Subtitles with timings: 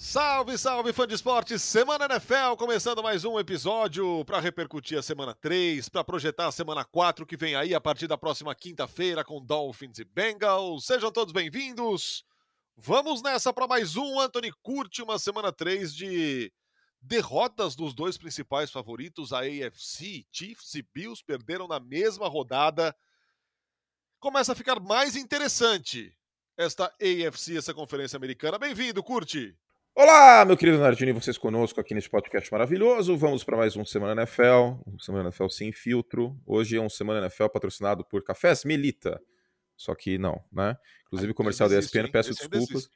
[0.00, 1.58] Salve, salve, fã de esporte!
[1.58, 6.84] Semana NFL, começando mais um episódio para repercutir a semana 3, para projetar a semana
[6.84, 10.86] 4 que vem aí a partir da próxima quinta-feira com Dolphins e Bengals.
[10.86, 12.24] Sejam todos bem-vindos.
[12.76, 16.52] Vamos nessa para mais um Anthony Curte, uma semana 3 de
[17.02, 20.24] derrotas dos dois principais favoritos, a AFC.
[20.30, 22.94] Chiefs e Bills perderam na mesma rodada.
[24.20, 26.16] Começa a ficar mais interessante
[26.56, 28.60] esta AFC, essa conferência americana.
[28.60, 29.58] Bem-vindo, Curte!
[30.00, 33.16] Olá, meu querido Nardini, vocês conosco aqui nesse podcast maravilhoso.
[33.16, 36.40] Vamos para mais um Semana NFL, um Semana NFL sem filtro.
[36.46, 39.20] Hoje é um Semana NFL patrocinado por Cafés Melita.
[39.76, 40.76] Só que não, né?
[41.04, 42.88] Inclusive, o comercial da ESPN, peço Esse desculpas.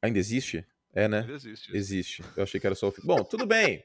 [0.00, 0.56] Ainda existe.
[0.56, 0.66] ainda existe?
[0.94, 1.18] É, né?
[1.20, 1.76] Ainda existe.
[1.76, 2.24] Existe.
[2.34, 2.94] Eu achei que era só o.
[3.04, 3.84] Bom, tudo bem.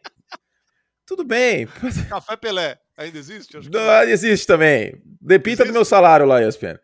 [1.05, 1.67] tudo bem.
[2.07, 3.57] Café Pelé, ainda existe?
[3.57, 5.01] Acho não, existe também.
[5.19, 6.79] Depita do meu salário lá, ESPN.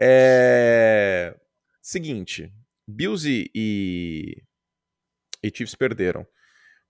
[0.00, 1.36] É.
[1.82, 2.52] Seguinte,
[2.86, 4.44] Bills e
[5.42, 6.26] e Chiefs perderam.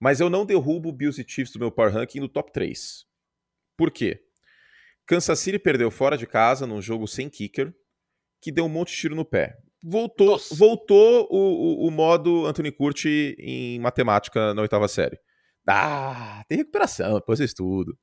[0.01, 3.05] Mas eu não derrubo Bills e Chiefs do meu Power Ranking no top 3.
[3.77, 4.23] Por quê?
[5.07, 7.75] Kansas City perdeu fora de casa num jogo sem kicker,
[8.41, 9.57] que deu um monte de tiro no pé.
[9.83, 15.19] Voltou, voltou o, o, o, modo Anthony Curti em matemática na oitava série.
[15.67, 17.97] Ah, tem recuperação, depois eu tudo.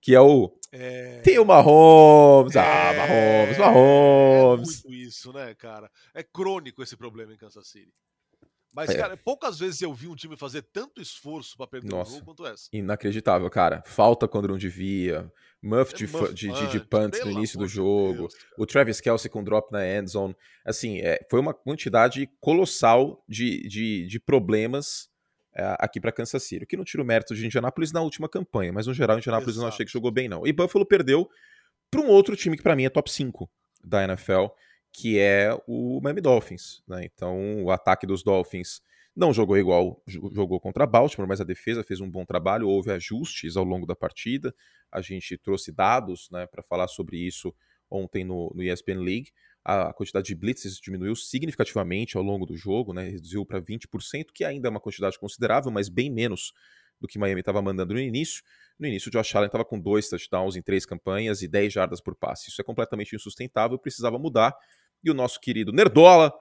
[0.00, 0.52] Que é o.
[0.72, 1.20] É...
[1.20, 2.56] Tem o Mahomes.
[2.56, 2.88] Ah, é...
[2.88, 4.84] Ah, Mahomes, Mahomes.
[4.84, 5.88] É muito isso, né, cara?
[6.12, 7.92] É crônico esse problema em Kansas City.
[8.72, 8.96] Mas, é.
[8.96, 12.26] cara, poucas vezes eu vi um time fazer tanto esforço para perder Nossa, um jogo
[12.26, 12.68] quanto essa.
[12.72, 13.82] Inacreditável, cara.
[13.84, 15.30] Falta quando não devia.
[15.62, 18.28] Muff, é de, muff de, de, de punt no início do jogo.
[18.28, 20.34] Deus, o Travis Kelsey com drop na end zone.
[20.64, 25.08] Assim, é, foi uma quantidade colossal de, de, de problemas
[25.54, 26.64] é, aqui para Kansas City.
[26.64, 29.54] O que não tira o mérito de Indianapolis na última campanha, mas no geral, Indianapolis
[29.54, 29.62] Exato.
[29.62, 30.46] não achei que jogou bem, não.
[30.46, 31.28] E Buffalo perdeu
[31.90, 33.48] para um outro time que para mim é top 5
[33.84, 34.46] da NFL
[34.92, 36.82] que é o Miami Dolphins.
[36.86, 37.04] Né?
[37.04, 38.82] Então, o ataque dos Dolphins
[39.14, 43.56] não jogou igual jogou contra Baltimore, mas a defesa fez um bom trabalho, houve ajustes
[43.56, 44.54] ao longo da partida.
[44.90, 47.54] A gente trouxe dados né, para falar sobre isso
[47.90, 49.30] ontem no, no ESPN League.
[49.64, 54.44] A quantidade de blitzes diminuiu significativamente ao longo do jogo, né, reduziu para 20%, que
[54.44, 56.52] ainda é uma quantidade considerável, mas bem menos
[57.00, 58.42] do que Miami estava mandando no início.
[58.78, 62.00] No início, o Josh Allen estava com dois touchdowns em três campanhas e 10 jardas
[62.00, 62.48] por passe.
[62.48, 64.56] Isso é completamente insustentável, precisava mudar
[65.02, 66.32] e o nosso querido Nerdola,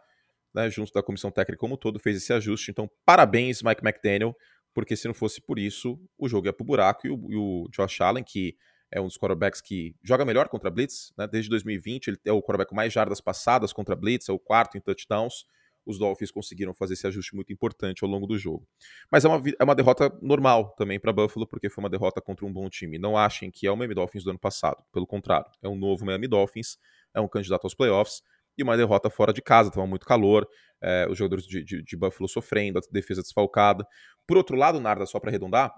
[0.54, 2.72] né, junto da comissão técnica como um todo, fez esse ajuste.
[2.72, 4.36] Então, parabéns, Mike McDaniel,
[4.74, 7.08] porque se não fosse por isso, o jogo ia pro buraco.
[7.08, 8.56] E o, e o Josh Allen, que
[8.92, 12.42] é um dos quarterbacks que joga melhor contra Blitz, né, desde 2020, ele é o
[12.42, 15.46] quarterback com mais jardas passadas contra Blitz, é o quarto em touchdowns.
[15.84, 18.68] Os Dolphins conseguiram fazer esse ajuste muito importante ao longo do jogo.
[19.10, 22.46] Mas é uma, é uma derrota normal também para Buffalo, porque foi uma derrota contra
[22.46, 23.00] um bom time.
[23.00, 24.84] Não achem que é o Miami Dolphins do ano passado.
[24.94, 26.78] Pelo contrário, é um novo Miami Dolphins,
[27.16, 28.22] é um candidato aos playoffs
[28.58, 30.48] e uma derrota fora de casa, estava muito calor,
[30.82, 33.86] é, os jogadores de, de, de, Buffalo sofrendo, a defesa desfalcada.
[34.28, 35.74] Por outro lado, Narda, só para arredondar,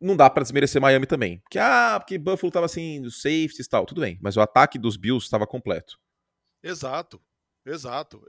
[0.00, 1.40] não dá para desmerecer Miami também.
[1.40, 4.78] Porque, ah, porque Buffalo estava assim, os safeties e tal, tudo bem, mas o ataque
[4.78, 5.98] dos Bills estava completo.
[6.62, 7.20] Exato,
[7.66, 8.24] exato.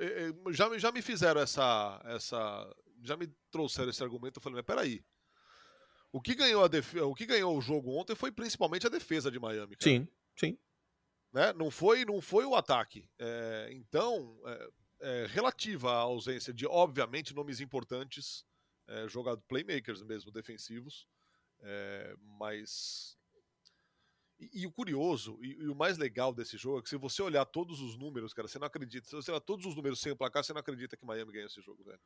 [0.49, 2.75] Já, já me fizeram essa, essa.
[3.03, 5.03] Já me trouxeram esse argumento, eu falei, mas peraí.
[6.11, 6.93] O que ganhou, a def...
[6.95, 9.77] o, que ganhou o jogo ontem foi principalmente a defesa de Miami.
[9.77, 9.83] Cara.
[9.83, 10.57] Sim, sim.
[11.33, 11.53] Né?
[11.53, 13.07] Não, foi, não foi o ataque.
[13.17, 14.69] É, então, é,
[15.01, 18.45] é, relativa à ausência de, obviamente, nomes importantes,
[18.87, 21.07] é, jogado playmakers mesmo, defensivos,
[21.61, 23.17] é, mas.
[24.39, 27.21] E, e, o curioso e, e, o mais legal desse jogo é que se você
[27.21, 29.07] olhar todos os números, cara, você não acredita.
[29.07, 31.45] Se você olhar todos os números sem o placar, você não acredita que Miami ganha
[31.45, 31.99] esse jogo, velho.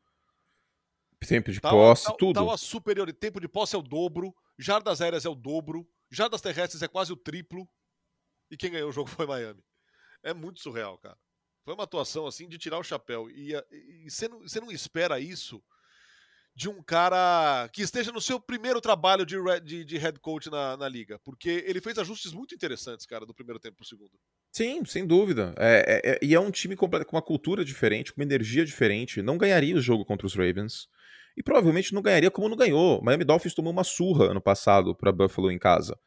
[1.27, 2.35] Tempo de posse, tá, tudo.
[2.35, 3.11] Tá uma superior.
[3.13, 7.11] Tempo de posse é o dobro, jardas aéreas é o dobro, jardas terrestres é quase
[7.11, 7.67] o triplo
[8.49, 9.63] e quem ganhou o jogo foi Miami.
[10.23, 11.17] É muito surreal, cara.
[11.63, 13.29] Foi uma atuação assim de tirar o chapéu.
[13.29, 15.63] E, e você, não, não espera isso
[16.55, 20.77] de um cara que esteja no seu primeiro trabalho de, de, de head coach na,
[20.77, 21.19] na, liga.
[21.19, 24.11] Porque ele fez ajustes muito interessantes, cara, do primeiro tempo pro segundo.
[24.53, 25.53] Sim, sem dúvida.
[25.57, 29.21] É, é, é, e é um time com uma cultura diferente, com uma energia diferente.
[29.21, 30.87] Não ganharia o jogo contra os Ravens.
[31.35, 33.01] E provavelmente não ganharia como não ganhou.
[33.01, 35.99] Miami Dolphins tomou uma surra ano passado para Buffalo em casa.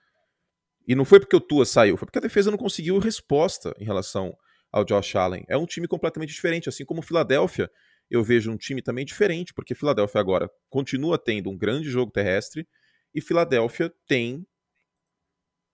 [0.88, 3.84] E não foi porque o Tua saiu, foi porque a defesa não conseguiu resposta em
[3.84, 4.34] relação
[4.72, 5.44] ao Josh Allen.
[5.46, 7.70] É um time completamente diferente, assim como o Philadelphia.
[8.10, 12.66] Eu vejo um time também diferente, porque Philadelphia agora continua tendo um grande jogo terrestre
[13.14, 14.46] e Philadelphia tem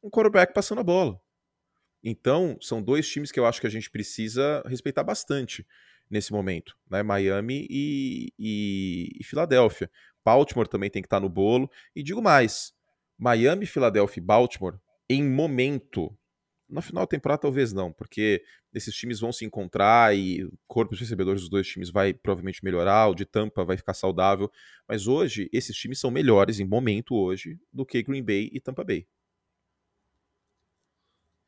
[0.02, 1.20] um quarterback passando a bola.
[2.02, 5.64] Então, são dois times que eu acho que a gente precisa respeitar bastante
[6.10, 7.04] nesse momento, né?
[7.04, 9.88] Miami e, e, e Filadélfia.
[10.24, 11.70] Baltimore também tem que estar no bolo.
[11.94, 12.74] E digo mais:
[13.16, 14.76] Miami, Filadélfia e Baltimore
[15.14, 16.16] em momento
[16.68, 18.42] Na final da temporada, talvez não, porque
[18.74, 22.64] esses times vão se encontrar e o corpo de recebedores dos dois times vai provavelmente
[22.64, 24.50] melhorar, o de Tampa vai ficar saudável.
[24.88, 28.82] Mas hoje, esses times são melhores em momento hoje do que Green Bay e Tampa
[28.84, 29.06] Bay.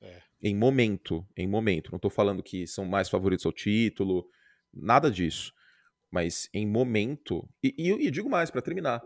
[0.00, 0.22] É.
[0.42, 1.90] Em momento, em momento.
[1.90, 4.28] Não estou falando que são mais favoritos ao título,
[4.72, 5.52] nada disso.
[6.10, 7.48] Mas em momento.
[7.62, 9.02] E, e, e digo mais, para terminar.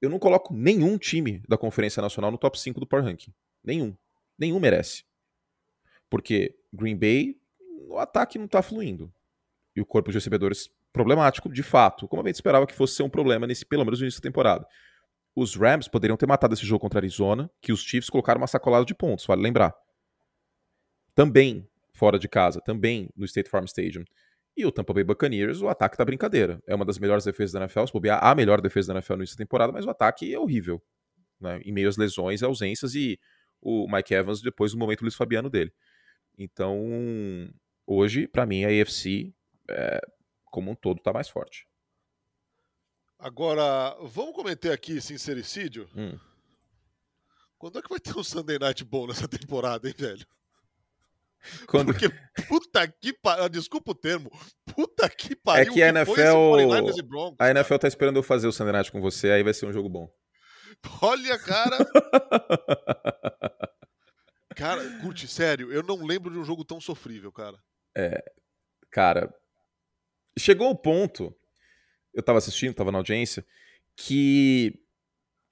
[0.00, 3.32] Eu não coloco nenhum time da Conferência Nacional no top 5 do Power Ranking.
[3.64, 3.96] Nenhum.
[4.42, 5.04] Nenhum merece.
[6.10, 7.40] Porque Green Bay,
[7.88, 9.14] o ataque não está fluindo.
[9.76, 13.04] E o corpo de recebedores problemático, de fato, como a gente esperava que fosse ser
[13.04, 14.66] um problema nesse, pelo menos no início da temporada.
[15.34, 18.84] Os Rams poderiam ter matado esse jogo contra Arizona, que os Chiefs colocaram uma sacolada
[18.84, 19.72] de pontos, vale lembrar.
[21.14, 24.04] Também fora de casa, também no State Farm Stadium.
[24.56, 26.60] E o Tampa Bay Buccaneers, o ataque tá brincadeira.
[26.66, 29.20] É uma das melhores defesas da NFL, se bobear a melhor defesa da NFL no
[29.20, 30.82] início da temporada, mas o ataque é horrível.
[31.40, 31.60] Né?
[31.64, 33.20] Em meio às lesões e ausências, e
[33.62, 35.72] o Mike Evans depois do momento Luiz Fabiano dele.
[36.36, 36.84] Então,
[37.86, 39.32] hoje, para mim, a AFC,
[39.70, 40.00] é,
[40.46, 41.66] como um todo, está mais forte.
[43.18, 45.88] Agora, vamos cometer aqui sincericídio?
[45.96, 46.18] Hum.
[47.56, 50.26] Quando é que vai ter um Sunday Night bom nessa temporada, hein, velho?
[51.66, 51.92] Quando...
[51.92, 52.08] Porque,
[52.48, 54.30] puta que pariu, desculpa o termo,
[54.74, 55.70] puta que pariu.
[55.70, 59.00] É que a NFL, Broncos, a NFL tá esperando eu fazer o Sunday Night com
[59.00, 60.12] você, aí vai ser um jogo bom.
[61.02, 61.78] Olha, cara.
[64.54, 67.58] Cara, curte, sério, eu não lembro de um jogo tão sofrível, cara.
[67.96, 68.22] É,
[68.90, 69.32] cara,
[70.38, 71.34] chegou o ponto,
[72.12, 73.44] eu tava assistindo, tava na audiência,
[73.96, 74.78] que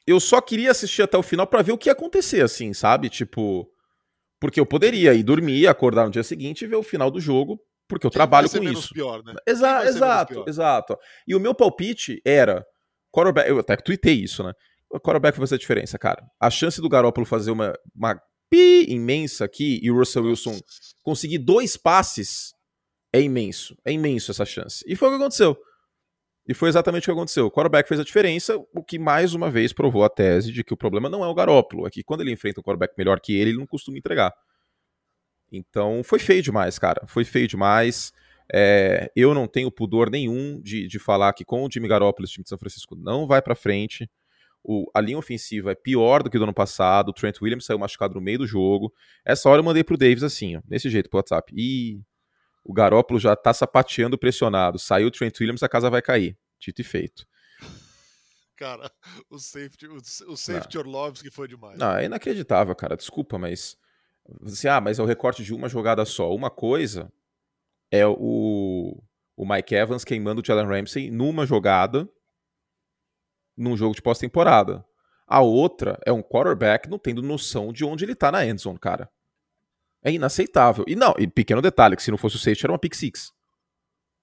[0.06, 3.08] eu só queria assistir até o final para ver o que ia acontecer, assim, sabe?
[3.08, 3.70] Tipo,
[4.40, 7.60] porque eu poderia ir dormir, acordar no dia seguinte e ver o final do jogo,
[7.86, 8.92] porque eu Quem trabalho com isso.
[8.94, 9.34] Pior, né?
[9.46, 10.98] Exa exato, exato.
[11.26, 12.64] E o meu palpite era,
[13.12, 14.52] quarterback, eu até tuitei isso, né?
[14.90, 16.28] O quarterback vai fazer a diferença, cara.
[16.38, 18.20] A chance do Garoppolo fazer uma, uma
[18.50, 20.58] pi imensa aqui e o Russell Wilson
[21.02, 22.52] conseguir dois passes
[23.12, 23.76] é imenso.
[23.84, 24.84] É imenso essa chance.
[24.86, 25.56] E foi o que aconteceu.
[26.48, 27.46] E foi exatamente o que aconteceu.
[27.46, 30.74] O quarterback fez a diferença, o que mais uma vez provou a tese de que
[30.74, 33.36] o problema não é o Garópolo, é que quando ele enfrenta um quarterback melhor que
[33.36, 34.34] ele, ele não costuma entregar.
[35.52, 37.06] Então foi feio demais, cara.
[37.06, 38.12] Foi feio demais.
[38.52, 42.32] É, eu não tenho pudor nenhum de, de falar que com o Jimmy Garoppolo, esse
[42.32, 44.10] time de São Francisco não vai para frente.
[44.62, 47.08] O, a linha ofensiva é pior do que do ano passado.
[47.08, 48.92] O Trent Williams saiu machucado no meio do jogo.
[49.24, 51.52] Essa hora eu mandei pro Davis assim, ó, desse jeito pro WhatsApp.
[51.56, 52.00] E
[52.64, 54.78] o Garópolo já tá sapateando pressionado.
[54.78, 56.36] Saiu o Trent Williams, a casa vai cair.
[56.58, 57.26] Dito e feito.
[58.54, 58.92] Cara,
[59.30, 59.96] o safety, o,
[60.28, 61.78] o safety Orlovski foi demais.
[61.78, 62.94] Não, é inacreditável, cara.
[62.94, 63.78] Desculpa, mas.
[64.44, 66.34] Assim, ah, mas é o recorte de uma jogada só.
[66.34, 67.10] Uma coisa
[67.90, 69.02] é o,
[69.34, 72.06] o Mike Evans queimando o Jalen Ramsey numa jogada
[73.60, 74.84] num jogo de pós-temporada.
[75.26, 79.08] A outra é um quarterback não tendo noção de onde ele tá na endzone, cara.
[80.02, 80.84] É inaceitável.
[80.88, 83.30] E não, e pequeno detalhe, que se não fosse o safety era uma pick six.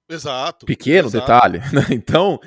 [0.09, 0.65] Exato.
[0.65, 1.25] Pequeno exato.
[1.25, 1.85] detalhe, né?
[1.91, 2.39] Então,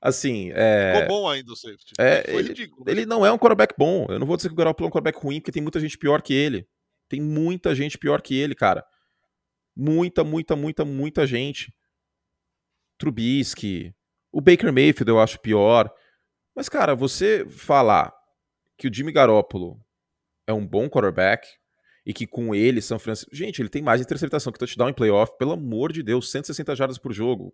[0.00, 1.00] assim, é...
[1.00, 1.94] Ficou bom ainda o safety.
[1.98, 4.06] É, ele, ridículo, ele não é um quarterback bom.
[4.08, 5.96] Eu não vou dizer que o Garoppolo é um quarterback ruim, porque tem muita gente
[5.96, 6.68] pior que ele.
[7.08, 8.84] Tem muita gente pior que ele, cara.
[9.74, 11.74] Muita, muita, muita, muita gente.
[12.98, 13.94] Trubisky.
[14.30, 15.92] O Baker Mayfield eu acho pior.
[16.54, 18.14] Mas, cara, você falar
[18.78, 19.80] que o Jimmy Garoppolo
[20.46, 21.46] é um bom quarterback
[22.06, 23.34] e que com ele, São Francisco.
[23.34, 26.98] Gente, ele tem mais interceptação que touchdown em playoff, pelo amor de Deus, 160 jardas
[26.98, 27.52] por jogo.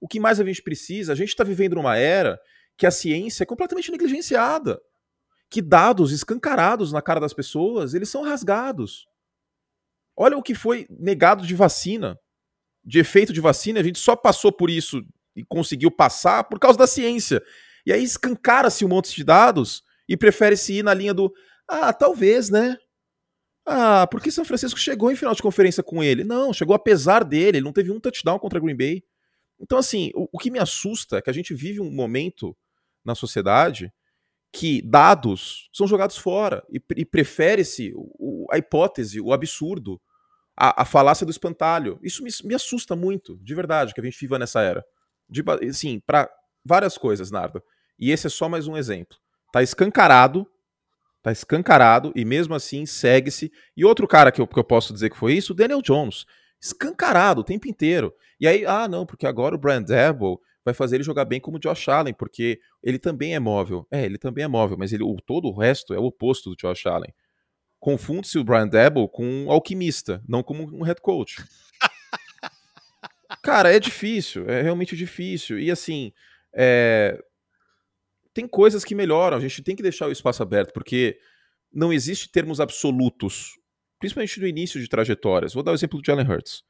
[0.00, 1.12] O, que mais a gente precisa?
[1.12, 2.38] A gente está vivendo numa era
[2.76, 4.80] que a ciência é completamente negligenciada.
[5.48, 9.06] Que dados escancarados na cara das pessoas, eles são rasgados.
[10.16, 12.18] Olha o que foi negado de vacina,
[12.84, 15.02] de efeito de vacina, a gente só passou por isso
[15.36, 17.40] e conseguiu passar por causa da ciência.
[17.88, 21.32] E aí escancara-se um monte de dados e prefere-se ir na linha do
[21.66, 22.76] ah, talvez, né?
[23.64, 26.22] Ah, porque São Francisco chegou em final de conferência com ele.
[26.22, 29.02] Não, chegou apesar dele, ele não teve um touchdown contra Green Bay.
[29.58, 32.54] Então, assim, o, o que me assusta é que a gente vive um momento
[33.02, 33.90] na sociedade
[34.52, 37.94] que dados são jogados fora e, e prefere-se
[38.50, 39.98] a hipótese, o absurdo,
[40.54, 41.98] a, a, falácia do espantalho.
[42.02, 44.84] Isso me, me, assusta muito, de verdade, que a gente viva nessa era.
[45.26, 46.30] De, assim, para
[46.62, 47.62] várias coisas, Nardo.
[47.98, 49.16] E esse é só mais um exemplo.
[49.52, 50.46] Tá escancarado,
[51.22, 53.50] tá escancarado, e mesmo assim segue-se.
[53.76, 56.24] E outro cara que eu, que eu posso dizer que foi isso, o Daniel Jones.
[56.60, 58.14] Escancarado o tempo inteiro.
[58.40, 61.56] E aí, ah, não, porque agora o Brand Debo vai fazer ele jogar bem como
[61.56, 63.86] o Josh Allen, porque ele também é móvel.
[63.90, 66.56] É, ele também é móvel, mas ele, o, todo o resto é o oposto do
[66.56, 67.12] Josh Allen.
[67.80, 71.36] Confunde-se o Brian Debo com um alquimista, não como um head coach.
[73.42, 75.58] Cara, é difícil, é realmente difícil.
[75.58, 76.12] E assim,
[76.52, 77.22] é,
[78.34, 81.18] tem coisas que melhoram, a gente tem que deixar o espaço aberto, porque
[81.72, 83.58] não existe termos absolutos
[83.98, 85.54] principalmente no início de trajetórias.
[85.54, 86.62] Vou dar o exemplo do Jalen Hurts.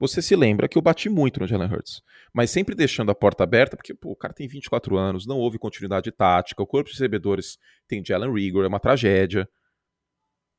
[0.00, 3.42] Você se lembra que eu bati muito no Jalen Hurts, mas sempre deixando a porta
[3.42, 6.94] aberta, porque pô, o cara tem 24 anos, não houve continuidade tática, o corpo de
[6.94, 9.48] recebedores tem Jalen Rigor, é uma tragédia.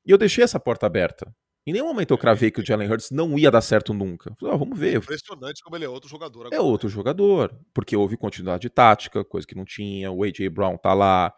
[0.06, 1.34] E eu deixei essa porta aberta.
[1.68, 4.34] Em nenhum momento eu cravei que o Jalen Hurts não ia dar certo nunca.
[4.40, 4.96] Falei, ah, vamos ver.
[4.96, 6.56] É impressionante como ele é outro jogador agora.
[6.56, 10.50] É outro jogador, porque houve continuidade tática, coisa que não tinha, o A.J.
[10.50, 11.34] Brown tá lá.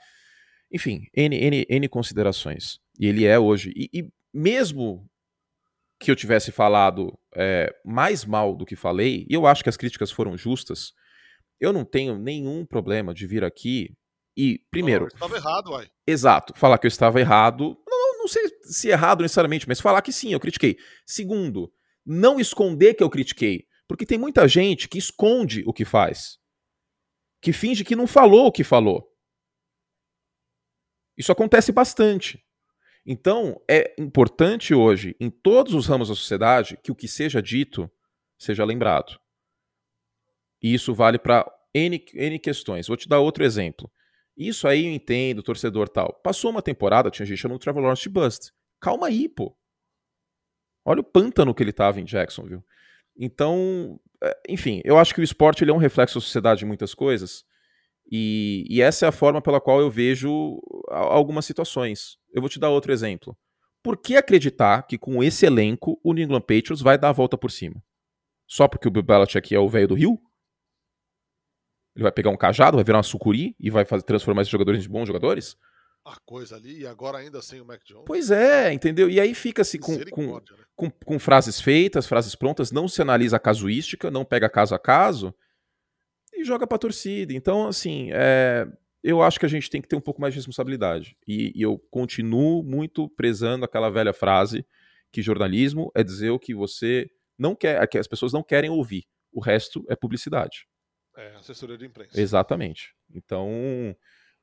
[0.71, 2.79] Enfim, N, N, N considerações.
[2.99, 3.73] E ele é hoje.
[3.75, 5.05] E, e mesmo
[5.99, 9.77] que eu tivesse falado é, mais mal do que falei, e eu acho que as
[9.77, 10.93] críticas foram justas,
[11.59, 13.95] eu não tenho nenhum problema de vir aqui
[14.35, 15.03] e, primeiro.
[15.03, 15.87] Não, estava errado, uai.
[16.07, 17.77] Exato, falar que eu estava errado.
[18.21, 20.77] Não, sei se errado necessariamente, mas falar que sim, eu critiquei.
[21.05, 21.73] Segundo,
[22.05, 23.65] não esconder que eu critiquei.
[23.87, 26.37] Porque tem muita gente que esconde o que faz.
[27.41, 29.11] Que finge que não falou o que falou.
[31.17, 32.45] Isso acontece bastante.
[33.03, 37.91] Então, é importante hoje, em todos os ramos da sociedade, que o que seja dito
[38.37, 39.19] seja lembrado.
[40.61, 42.87] E isso vale para N, N questões.
[42.87, 43.91] Vou te dar outro exemplo.
[44.35, 46.13] Isso aí eu entendo, torcedor tal.
[46.23, 48.51] Passou uma temporada, tinha gente chamando o Trevor Lawrence de bust.
[48.79, 49.55] Calma aí, pô.
[50.83, 52.63] Olha o pântano que ele tava em Jacksonville.
[53.15, 56.67] Então, é, enfim, eu acho que o esporte ele é um reflexo da sociedade em
[56.67, 57.45] muitas coisas.
[58.11, 60.59] E, e essa é a forma pela qual eu vejo
[60.89, 62.17] algumas situações.
[62.33, 63.37] Eu vou te dar outro exemplo.
[63.83, 67.37] Por que acreditar que com esse elenco o New England Patriots vai dar a volta
[67.37, 67.81] por cima?
[68.47, 70.19] Só porque o Bill Belichick é o velho do Rio?
[71.95, 74.85] Ele vai pegar um cajado, vai virar uma sucuri e vai fazer, transformar esses jogadores
[74.85, 75.57] em bons jogadores?
[76.03, 78.05] A coisa ali, e agora ainda sem o Mac Jones.
[78.07, 79.07] Pois é, entendeu?
[79.09, 80.41] E aí fica-se com, com, né?
[80.75, 84.79] com, com, frases feitas, frases prontas, não se analisa a casuística, não pega caso a
[84.79, 85.33] caso,
[86.33, 87.33] e joga pra torcida.
[87.33, 88.67] Então, assim, é,
[89.03, 91.15] eu acho que a gente tem que ter um pouco mais de responsabilidade.
[91.27, 94.65] E, e, eu continuo muito prezando aquela velha frase
[95.11, 99.05] que jornalismo é dizer o que você não quer, que as pessoas não querem ouvir.
[99.31, 100.67] O resto é publicidade.
[101.17, 102.19] É, assessoria de imprensa.
[102.19, 102.93] Exatamente.
[103.13, 103.49] Então,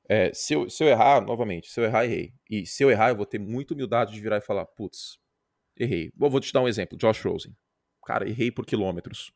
[0.08, 2.34] é, se, eu, se eu errar, novamente, se eu errar, errei.
[2.48, 5.18] E se eu errar, eu vou ter muita humildade de virar e falar, putz,
[5.76, 6.12] errei.
[6.16, 7.56] Vou te dar um exemplo, Josh Rosen.
[8.04, 9.32] Cara, errei por quilômetros.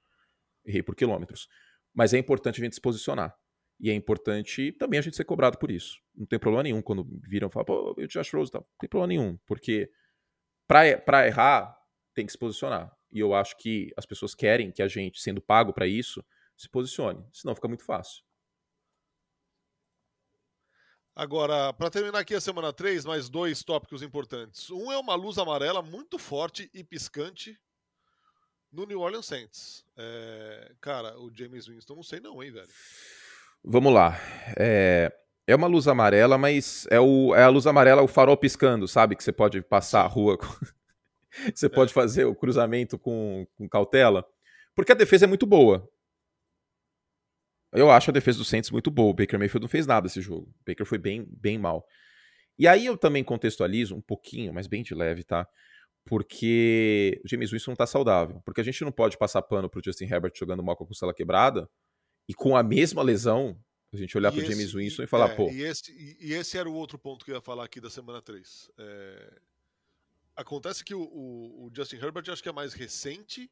[0.65, 1.49] Errei por quilômetros.
[1.95, 3.35] Mas é importante a gente se posicionar.
[3.79, 5.99] E é importante também a gente ser cobrado por isso.
[6.15, 8.89] Não tem problema nenhum quando viram e falam, pô, eu te acho Rose, não tem
[8.89, 9.37] problema nenhum.
[9.45, 9.91] Porque
[10.69, 11.77] para errar,
[12.15, 12.95] tem que se posicionar.
[13.11, 16.25] E eu acho que as pessoas querem que a gente, sendo pago para isso,
[16.63, 17.25] se posicione.
[17.33, 18.23] Senão fica muito fácil.
[21.15, 24.71] Agora, para terminar aqui a semana 3, mais dois tópicos importantes.
[24.71, 27.59] Um é uma luz amarela muito forte e piscante
[28.73, 29.85] no New Orleans Saints.
[29.97, 32.69] É, cara, o James Winston, não sei não, hein, velho.
[33.63, 34.17] Vamos lá.
[34.57, 35.13] É,
[35.47, 39.15] é uma luz amarela, mas é, o, é a luz amarela, o farol piscando, sabe?
[39.15, 40.39] Que você pode passar a rua.
[40.39, 40.47] Com...
[41.55, 41.69] você é.
[41.69, 44.25] pode fazer o cruzamento com, com cautela.
[44.75, 45.87] Porque a defesa é muito boa.
[47.73, 49.11] Eu acho a defesa do Saints muito boa.
[49.11, 50.49] O Baker Mayfield não fez nada esse jogo.
[50.49, 51.87] O Baker foi bem, bem mal.
[52.59, 55.49] E aí eu também contextualizo um pouquinho, mas bem de leve, tá?
[56.05, 58.41] porque o James Winston não tá saudável.
[58.45, 61.15] Porque a gente não pode passar pano pro Justin Herbert jogando mal com a costela
[61.15, 61.69] quebrada
[62.29, 63.59] e com a mesma lesão
[63.93, 65.51] a gente olhar para o James Winston e falar, é, pô.
[65.51, 68.23] E esse, e esse, era o outro ponto que eu ia falar aqui da semana
[68.23, 68.71] 3.
[68.79, 69.41] É,
[70.35, 73.51] acontece que o, o, o, Justin Herbert acho que é mais recente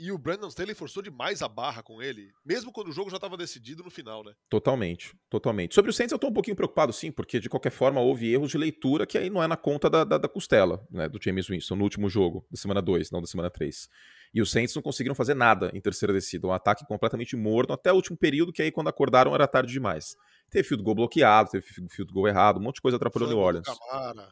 [0.00, 3.16] e o Brandon Staley forçou demais a barra com ele, mesmo quando o jogo já
[3.16, 4.32] estava decidido no final, né?
[4.48, 5.74] Totalmente, totalmente.
[5.74, 8.50] Sobre o Saints eu estou um pouquinho preocupado sim, porque de qualquer forma houve erros
[8.50, 11.46] de leitura que aí não é na conta da, da, da costela, né, do James
[11.46, 13.90] Winston no último jogo, da semana 2, não da semana 3.
[14.32, 17.92] E os Saints não conseguiram fazer nada em terceira descida, um ataque completamente morno até
[17.92, 20.16] o último período, que aí quando acordaram era tarde demais.
[20.48, 23.42] Teve field goal bloqueado, teve field goal errado, um monte de coisa atrapalhou o New
[23.42, 23.66] Orleans.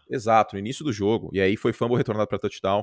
[0.09, 1.29] Exato, no início do jogo.
[1.33, 2.83] E aí foi fumble retornado para touchdown.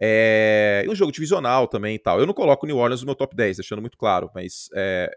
[0.00, 2.20] É, um jogo divisional também e tal.
[2.20, 5.10] Eu não coloco o New Orleans no meu top 10, deixando muito claro, mas é,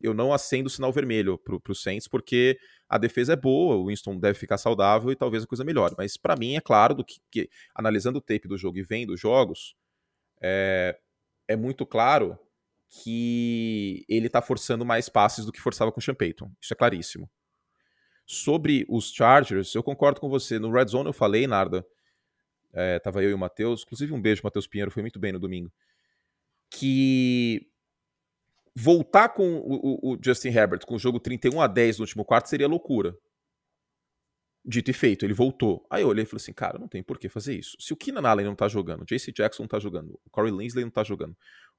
[0.00, 3.86] eu não acendo o sinal vermelho pro, pro Saints, porque a defesa é boa, o
[3.86, 5.94] Winston deve ficar saudável e talvez a coisa melhore.
[5.96, 9.14] Mas para mim é claro do que, que, analisando o tape do jogo e vendo
[9.14, 9.74] os jogos,
[10.40, 10.98] é,
[11.48, 12.38] é muito claro
[12.88, 16.14] que ele tá forçando mais passes do que forçava com o Sean.
[16.60, 17.28] Isso é claríssimo.
[18.26, 20.58] Sobre os Chargers, eu concordo com você.
[20.58, 21.84] No Red Zone eu falei, Narda,
[22.74, 25.38] é, tava eu e o Matheus, inclusive um beijo, Matheus Pinheiro, foi muito bem no
[25.38, 25.72] domingo,
[26.70, 27.66] que
[28.74, 32.48] voltar com o, o, Justin Herbert com o jogo 31 a 10 no último quarto
[32.48, 33.16] seria loucura.
[34.66, 35.86] Dito e feito, ele voltou.
[35.90, 37.76] Aí eu olhei e falei assim, cara, não tem por que fazer isso.
[37.78, 40.50] Se o Keenan Allen não tá jogando, o JC Jackson não tá jogando, o Corey
[40.50, 41.36] Linsley não tá jogando,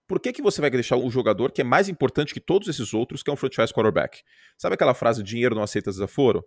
[0.07, 2.93] por que, que você vai deixar um jogador que é mais importante que todos esses
[2.93, 4.21] outros, que é um franchise quarterback?
[4.55, 6.45] Sabe aquela frase, dinheiro não aceita desaforo?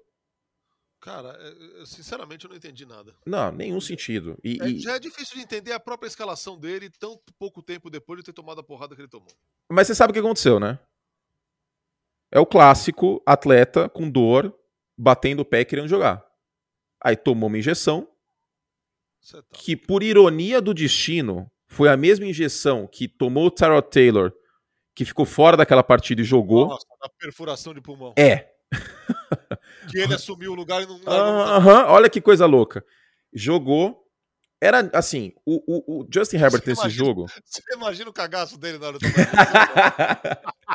[1.00, 3.14] Cara, é, é, sinceramente eu não entendi nada.
[3.24, 4.36] Não, nenhum sentido.
[4.42, 4.80] E, é, e...
[4.80, 8.32] Já é difícil de entender a própria escalação dele tão pouco tempo depois de ter
[8.32, 9.30] tomado a porrada que ele tomou.
[9.70, 10.78] Mas você sabe o que aconteceu, né?
[12.32, 14.54] É o clássico atleta com dor,
[14.96, 16.26] batendo o pé querendo jogar.
[17.00, 18.08] Aí tomou uma injeção,
[19.30, 19.42] tá...
[19.52, 24.32] que por ironia do destino, foi a mesma injeção que tomou o Tyrod Taylor,
[24.94, 26.66] que ficou fora daquela partida e jogou.
[26.66, 28.14] Nossa, da perfuração de pulmão.
[28.18, 28.52] É.
[29.88, 31.00] que ele assumiu o lugar e não.
[31.88, 32.84] Olha que coisa louca.
[33.32, 34.04] Jogou.
[34.60, 37.26] Era assim, o, o, o Justin Herbert você nesse imagina, jogo.
[37.46, 39.06] Você imagina o cagaço dele na hora do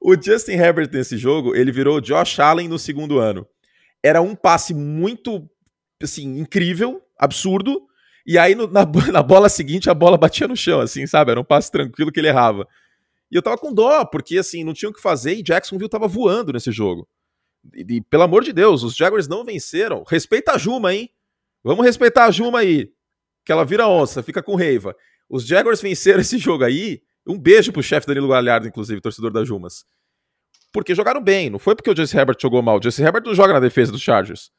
[0.00, 3.46] O Justin Herbert nesse jogo, ele virou Josh Allen no segundo ano.
[4.02, 5.48] Era um passe muito,
[6.02, 7.86] assim, incrível, absurdo.
[8.26, 11.30] E aí, no, na, na, bola seguinte, a bola batia no chão, assim, sabe?
[11.30, 12.68] Era um passe tranquilo que ele errava.
[13.30, 16.06] E eu tava com dó, porque, assim, não tinha o que fazer e Jacksonville tava
[16.06, 17.08] voando nesse jogo.
[17.72, 20.04] E, e, pelo amor de Deus, os Jaguars não venceram.
[20.06, 21.10] Respeita a Juma, hein?
[21.62, 22.92] Vamos respeitar a Juma aí.
[23.44, 24.94] Que ela vira onça, fica com raiva.
[25.28, 29.44] Os Jaguars venceram esse jogo aí um beijo pro chefe Danilo Galhardo, inclusive, torcedor da
[29.44, 29.84] Jumas.
[30.72, 32.78] Porque jogaram bem, não foi porque o Jesse Herbert jogou mal.
[32.78, 34.50] O Jesse Herbert não joga na defesa dos Chargers.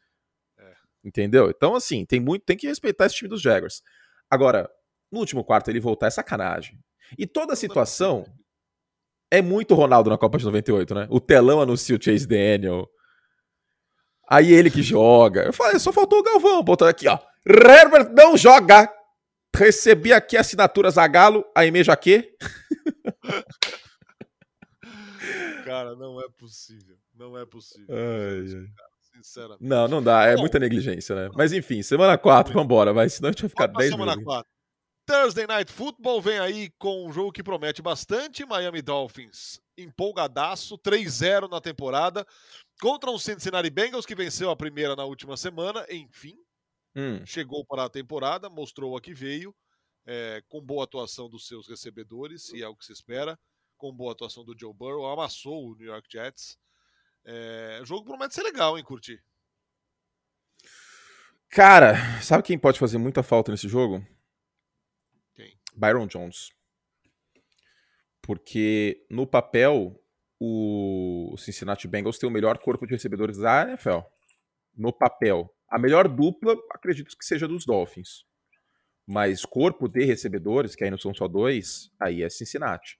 [0.57, 0.73] É.
[1.03, 1.49] Entendeu?
[1.49, 3.83] Então, assim, tem muito, tem que respeitar esse time dos Jaguars.
[4.29, 4.69] Agora,
[5.11, 6.79] no último quarto ele voltar é sacanagem.
[7.17, 8.25] E toda a situação
[9.29, 11.07] é muito Ronaldo na Copa de 98, né?
[11.09, 12.89] O telão anuncia o Chase Daniel.
[14.27, 15.43] Aí ele que joga.
[15.43, 17.19] Eu falei, só faltou o Galvão botando aqui, ó.
[17.45, 18.91] Herbert não joga.
[19.55, 22.29] Recebi aqui assinaturas a Galo, a Eme Jaque.
[25.63, 26.97] Cara, não é possível.
[27.13, 27.87] Não é possível.
[27.89, 28.67] Ai, ai.
[29.15, 29.63] sinceramente.
[29.63, 30.25] Não, não dá.
[30.25, 31.29] É muita negligência, né?
[31.33, 33.07] Mas enfim, semana 4, vambora, vai.
[33.07, 34.13] Senão a gente vai ficar 10 minutos.
[34.13, 34.51] Semana 4.
[35.07, 38.45] Thursday Night Football vem aí com um jogo que promete bastante.
[38.45, 42.25] Miami Dolphins empolgadaço, 3-0 na temporada,
[42.81, 46.35] contra um Cincinnati Bengals que venceu a primeira na última semana, enfim.
[46.95, 47.25] Hum.
[47.25, 49.53] Chegou para a temporada, mostrou a que veio,
[50.05, 53.37] é, com boa atuação dos seus recebedores, e é o que se espera,
[53.77, 56.57] com boa atuação do Joe Burrow, amassou o New York Jets.
[57.25, 59.21] É, o jogo promete ser legal, hein, curtir.
[61.49, 64.05] Cara, sabe quem pode fazer muita falta nesse jogo?
[65.33, 65.57] Quem?
[65.75, 66.51] Byron Jones.
[68.21, 70.01] Porque no papel,
[70.39, 73.99] o Cincinnati Bengals tem o melhor corpo de recebedores da NFL.
[74.75, 75.49] No papel.
[75.69, 78.25] A melhor dupla, acredito que seja dos Dolphins.
[79.07, 82.97] Mas corpo de recebedores, que aí não são só dois, aí é Cincinnati.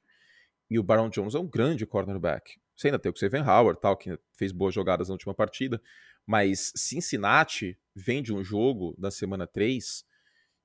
[0.70, 2.60] E o Baron Jones é um grande cornerback.
[2.76, 5.82] Você ainda tem o Xavier Howard, tal, que fez boas jogadas na última partida.
[6.26, 10.04] Mas Cincinnati vem de um jogo da semana 3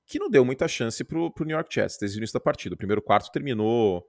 [0.07, 2.75] que não deu muita chance pro, pro New York Jets desde o início da partida.
[2.75, 4.05] O primeiro quarto terminou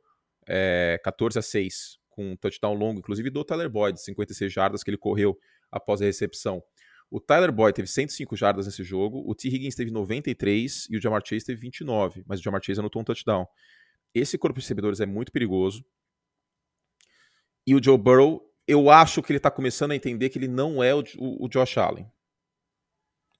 [0.49, 4.91] é, 14 a 6, com um touchdown longo, inclusive do Tyler Boyd, 56 jardas que
[4.91, 5.37] ele correu
[5.71, 6.63] após a recepção.
[7.11, 9.49] O Tyler Boyd teve 105 jardas nesse jogo, o T.
[9.49, 13.05] Higgins teve 93 e o Jamar Chase teve 29, mas o Jamar Chase anotou um
[13.05, 13.47] touchdown.
[14.15, 15.85] Esse corpo de recebedores é muito perigoso.
[17.67, 20.83] E o Joe Burrow, eu acho que ele está começando a entender que ele não
[20.83, 22.11] é o, o, o, Josh Allen.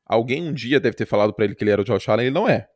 [0.05, 2.35] Alguém um dia deve ter falado para ele que ele era o Josh Allen, ele
[2.35, 2.69] não é.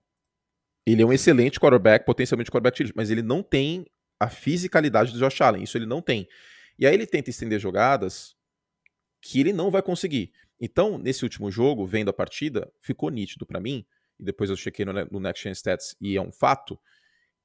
[0.87, 3.85] Ele é um excelente quarterback, potencialmente quarterback, mas ele não tem
[4.19, 6.29] a fisicalidade do Josh Allen, isso ele não tem.
[6.79, 8.37] E aí ele tenta estender jogadas
[9.21, 10.33] que ele não vai conseguir.
[10.61, 13.85] Então, nesse último jogo, vendo a partida, ficou nítido para mim,
[14.19, 16.79] e depois eu chequei no, no Next Gen Stats e é um fato,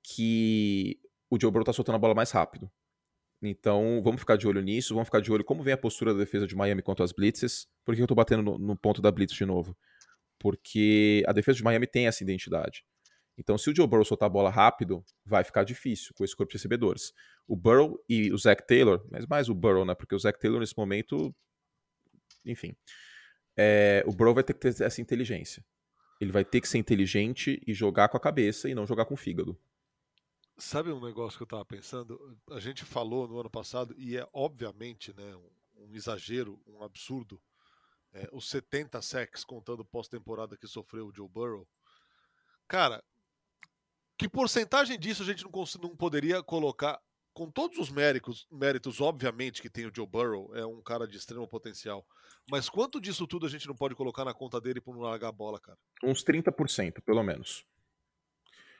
[0.03, 2.71] que o Joe Burrow tá soltando a bola mais rápido.
[3.41, 6.19] Então, vamos ficar de olho nisso, vamos ficar de olho como vem a postura da
[6.19, 7.67] defesa de Miami contra as blitzes.
[7.83, 9.75] Por que eu tô batendo no, no ponto da blitz de novo?
[10.37, 12.85] Porque a defesa de Miami tem essa identidade.
[13.37, 16.51] Então, se o Joe Burrow soltar a bola rápido, vai ficar difícil com esse corpo
[16.51, 17.13] de recebedores.
[17.47, 19.95] O Burrow e o Zach Taylor, mas mais o Burrow, né?
[19.95, 21.33] Porque o Zach Taylor, nesse momento,
[22.45, 22.75] enfim.
[23.57, 25.65] É, o Burrow vai ter que ter essa inteligência.
[26.19, 29.15] Ele vai ter que ser inteligente e jogar com a cabeça e não jogar com
[29.15, 29.57] o fígado.
[30.57, 32.37] Sabe um negócio que eu estava pensando?
[32.51, 35.49] A gente falou no ano passado, e é obviamente né, um,
[35.87, 37.41] um exagero, um absurdo,
[38.13, 41.67] é, os 70 sacks contando pós-temporada que sofreu o Joe Burrow.
[42.67, 43.03] Cara,
[44.21, 47.01] que porcentagem disso a gente não, não poderia colocar
[47.33, 51.17] com todos os méritos, méritos, obviamente, que tem o Joe Burrow, é um cara de
[51.17, 52.05] extremo potencial.
[52.47, 55.29] Mas quanto disso tudo a gente não pode colocar na conta dele por não largar
[55.29, 55.77] a bola, cara?
[56.03, 57.65] Uns 30%, pelo menos.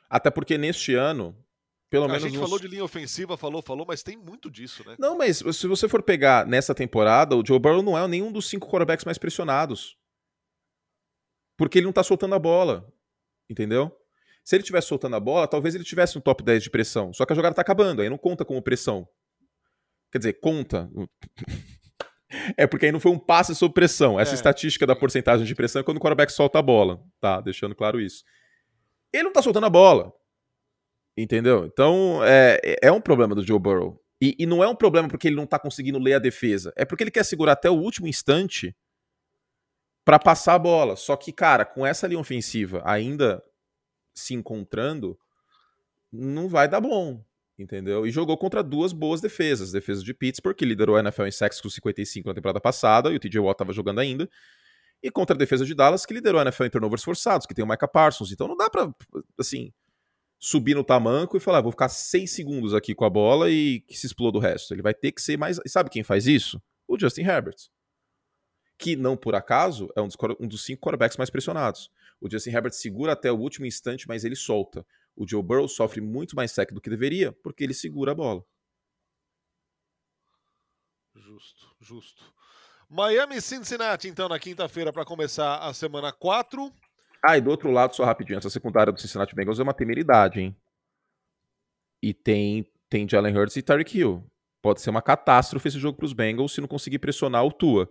[0.08, 1.36] Até porque neste ano,
[1.90, 2.22] pelo a menos.
[2.22, 2.42] A gente uns...
[2.42, 4.94] falou de linha ofensiva, falou, falou, mas tem muito disso, né?
[4.96, 8.48] Não, mas se você for pegar nessa temporada, o Joe Burrow não é nenhum dos
[8.48, 9.98] cinco quarterbacks mais pressionados.
[11.56, 12.88] Porque ele não tá soltando a bola.
[13.50, 13.90] Entendeu?
[14.44, 17.12] Se ele tivesse soltando a bola, talvez ele tivesse um top 10 de pressão.
[17.12, 19.06] Só que a jogada tá acabando, aí não conta como pressão.
[20.10, 20.90] Quer dizer, conta.
[22.56, 24.18] É porque aí não foi um passe sob pressão.
[24.18, 24.34] Essa é.
[24.36, 27.42] estatística da porcentagem de pressão é quando o quarterback solta a bola, tá?
[27.42, 28.24] Deixando claro isso.
[29.12, 30.10] Ele não tá soltando a bola.
[31.14, 31.66] Entendeu?
[31.66, 34.00] Então, é, é um problema do Joe Burrow.
[34.20, 36.72] E, e não é um problema porque ele não tá conseguindo ler a defesa.
[36.74, 38.74] É porque ele quer segurar até o último instante
[40.04, 40.96] para passar a bola.
[40.96, 43.42] Só que, cara, com essa linha ofensiva ainda
[44.14, 45.18] se encontrando,
[46.12, 47.24] não vai dar bom,
[47.58, 48.06] entendeu?
[48.06, 49.72] E jogou contra duas boas defesas.
[49.72, 53.16] Defesa de Pittsburgh, que liderou a NFL em sacks com 55 na temporada passada, e
[53.16, 54.28] o TJ Watt estava jogando ainda.
[55.02, 57.64] E contra a defesa de Dallas, que liderou a NFL em turnovers forçados, que tem
[57.64, 58.30] o Micah Parsons.
[58.30, 58.92] Então não dá pra,
[59.38, 59.72] assim,
[60.38, 63.80] subir no tamanco e falar, ah, vou ficar seis segundos aqui com a bola e
[63.80, 64.72] que se exploda o resto.
[64.72, 65.58] Ele vai ter que ser mais...
[65.64, 66.62] E sabe quem faz isso?
[66.86, 67.56] O Justin Herbert.
[68.78, 71.90] Que, não por acaso, é um dos, um dos cinco quarterbacks mais pressionados.
[72.22, 74.86] O Justin Herbert segura até o último instante, mas ele solta.
[75.16, 78.44] O Joe Burrow sofre muito mais sec do que deveria, porque ele segura a bola.
[81.16, 82.32] Justo, justo.
[82.88, 86.72] Miami Cincinnati, então, na quinta-feira, para começar a semana 4.
[87.26, 90.40] Ah, e do outro lado, só rapidinho, essa secundária do Cincinnati Bengals é uma temeridade,
[90.40, 90.56] hein?
[92.00, 94.24] E tem, tem Jalen Hurts e Tyreek Hill.
[94.62, 97.90] Pode ser uma catástrofe esse jogo para os Bengals se não conseguir pressionar o Tua.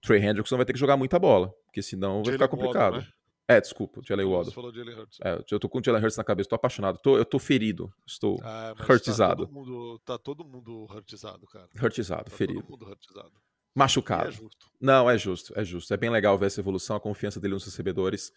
[0.00, 2.94] Trey Hendrickson vai ter que jogar muita bola, porque senão vai ficar complicado.
[2.94, 3.16] Waddle, né?
[3.48, 4.44] É, desculpa, Jalen Waddle.
[4.46, 5.18] Você falou Jalen Hurts.
[5.22, 6.98] É, eu tô com o Jalen Hurts na cabeça, tô apaixonado.
[6.98, 9.46] Tô, eu tô ferido, estou ah, hurtizado.
[9.46, 11.68] Tá todo, mundo, tá todo mundo hurtizado, cara.
[11.80, 12.60] Hurtizado, tá ferido.
[12.62, 13.32] Todo mundo hurtizado.
[13.72, 14.28] Machucado.
[14.28, 14.66] É justo.
[14.80, 15.94] Não, é justo, é justo.
[15.94, 18.32] É bem legal ver essa evolução, a confiança dele nos recebedores.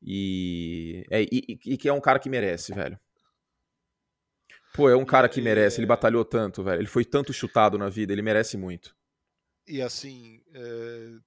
[0.00, 2.98] E, é, e, e que é um cara que merece, velho.
[4.74, 5.80] Pô, é um cara que merece.
[5.80, 6.80] Ele batalhou tanto, velho.
[6.80, 8.94] Ele foi tanto chutado na vida, ele merece muito.
[9.66, 11.18] E assim, é,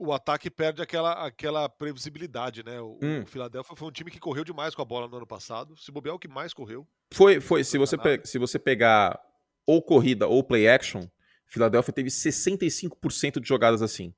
[0.00, 2.80] o ataque perde aquela, aquela previsibilidade, né?
[2.80, 3.22] O, hum.
[3.22, 5.76] o, Philadelphia foi um time que correu demais com a bola no ano passado.
[5.76, 6.86] Se bobear, é o que mais correu.
[7.12, 7.62] Foi, foi.
[7.62, 9.20] Se você, pe se você pegar
[9.66, 11.02] ou corrida ou play action,
[11.46, 14.14] Philadelphia teve 65% de jogadas assim.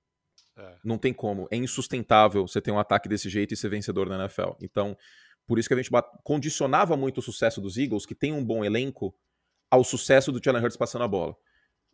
[0.56, 0.76] É.
[0.84, 1.48] Não tem como.
[1.50, 4.52] É insustentável você ter um ataque desse jeito e ser vencedor na NFL.
[4.60, 4.96] Então,
[5.46, 5.90] por isso que a gente
[6.22, 9.14] condicionava muito o sucesso dos Eagles, que tem um bom elenco,
[9.70, 11.34] ao sucesso do Jalen Hurts passando a bola.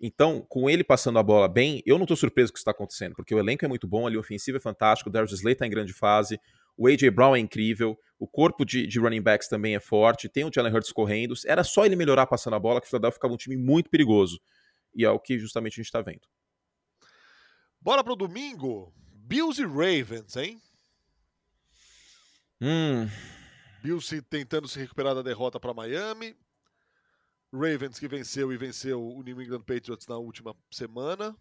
[0.00, 2.70] Então, com ele passando a bola bem, eu não estou surpreso com o que está
[2.70, 5.54] acontecendo, porque o elenco é muito bom, ali o ofensivo é fantástico, o Darius Slay
[5.54, 6.40] está em grande fase,
[6.76, 7.11] o A.J.
[7.11, 10.72] Brown é incrível, o corpo de, de, running backs também é forte, tem o Jalen
[10.72, 13.56] Hurts correndo, era só ele melhorar passando a bola que o Philadelphia ficava um time
[13.56, 14.40] muito perigoso.
[14.94, 16.22] E é o que justamente a gente está vendo.
[17.80, 18.92] Bora pro domingo.
[19.12, 20.61] Bills e Ravens, hein?
[22.61, 23.08] Hum.
[23.82, 26.37] Bills tentando se recuperar da derrota para Miami.
[27.52, 31.37] Ravens que venceu e venceu o New England Patriots na última semana.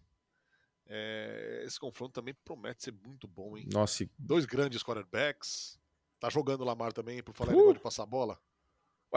[0.86, 3.68] É, esse confronto também promete ser muito bom, hein?
[3.70, 4.08] Nossa.
[4.18, 5.78] Dois grandes quarterbacks.
[6.18, 7.74] Tá jogando o Lamar também, por falar uh.
[7.74, 8.38] de passar a bola.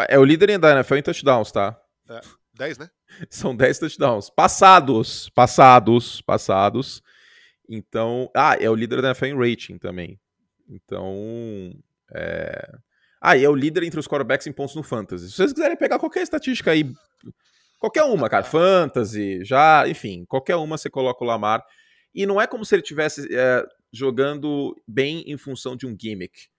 [0.07, 1.81] É o líder da NFL em touchdowns, tá?
[2.09, 2.21] É,
[2.53, 2.89] 10, né?
[3.29, 4.29] São 10 touchdowns.
[4.29, 7.01] Passados, passados, passados.
[7.67, 8.29] Então.
[8.35, 10.19] Ah, é o líder da NFL em rating também.
[10.67, 11.73] Então.
[12.13, 12.77] É...
[13.21, 15.29] Ah, e é o líder entre os quarterbacks em pontos no Fantasy.
[15.29, 16.91] Se vocês quiserem pegar qualquer estatística aí,
[17.79, 21.63] qualquer uma, cara, Fantasy, já, enfim, qualquer uma você coloca o Lamar.
[22.15, 26.49] E não é como se ele estivesse é, jogando bem em função de um gimmick.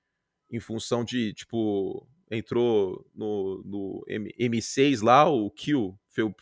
[0.50, 5.92] Em função de, tipo, entrou no, no M 6 lá, o Q,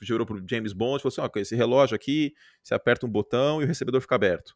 [0.03, 3.65] gerou pro James Bond, falou assim, ó, esse relógio aqui, você aperta um botão e
[3.65, 4.55] o recebedor fica aberto.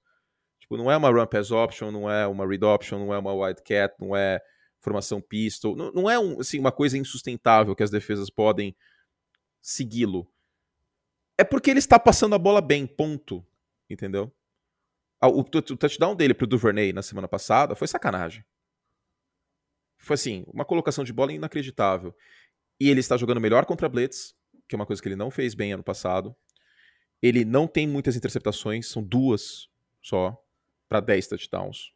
[0.60, 3.32] Tipo, não é uma run pass option, não é uma read option, não é uma
[3.32, 4.40] wildcat, não é
[4.84, 5.74] formação pistol.
[5.74, 8.76] Não, não é um, assim, uma coisa insustentável que as defesas podem
[9.60, 10.30] segui-lo.
[11.36, 13.44] É porque ele está passando a bola bem, ponto.
[13.88, 14.32] Entendeu?
[15.20, 18.44] Ah, o, o, o touchdown dele pro Duvernay na semana passada foi sacanagem.
[19.98, 22.14] Foi assim, uma colocação de bola inacreditável.
[22.78, 24.34] E ele está jogando melhor contra Blitz,
[24.68, 26.36] que é uma coisa que ele não fez bem ano passado.
[27.22, 29.68] Ele não tem muitas interceptações, são duas
[30.02, 30.38] só,
[30.88, 31.94] para 10 touchdowns.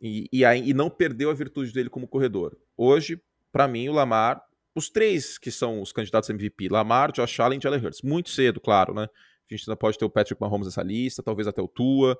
[0.00, 2.56] E, e, aí, e não perdeu a virtude dele como corredor.
[2.76, 4.42] Hoje, para mim, o Lamar,
[4.74, 8.60] os três que são os candidatos MVP, Lamar, Josh Allen e Jalen Hurts, muito cedo,
[8.60, 9.04] claro, né?
[9.04, 12.18] A gente ainda pode ter o Patrick Mahomes nessa lista, talvez até o Tua,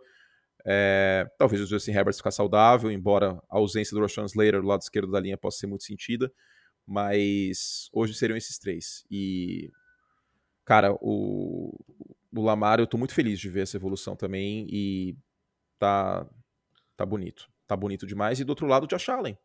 [0.64, 4.80] é, talvez o Justin Herbert ficar saudável, embora a ausência do Rashawn Slater do lado
[4.80, 6.32] esquerdo da linha possa ser muito sentida,
[6.86, 9.04] mas hoje seriam esses três.
[9.10, 9.70] E,
[10.64, 11.78] cara, o,
[12.34, 15.16] o Lamar, eu tô muito feliz de ver essa evolução também e
[15.78, 16.26] tá,
[16.96, 18.40] tá bonito tá bonito demais.
[18.40, 19.36] E do outro lado, o Josh Allen.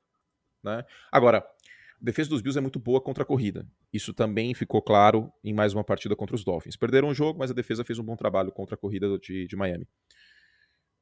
[0.64, 0.86] Né?
[1.12, 3.68] Agora, a defesa dos Bills é muito boa contra a corrida.
[3.94, 6.76] Isso também ficou claro em mais uma partida contra os Dolphins.
[6.76, 9.56] Perderam o jogo, mas a defesa fez um bom trabalho contra a corrida de, de
[9.56, 9.88] Miami.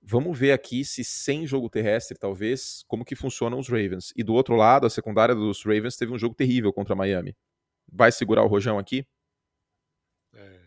[0.01, 4.13] Vamos ver aqui se sem jogo terrestre, talvez, como que funcionam os Ravens.
[4.15, 7.35] E do outro lado, a secundária dos Ravens teve um jogo terrível contra Miami.
[7.91, 9.05] Vai segurar o rojão aqui?
[10.33, 10.59] É.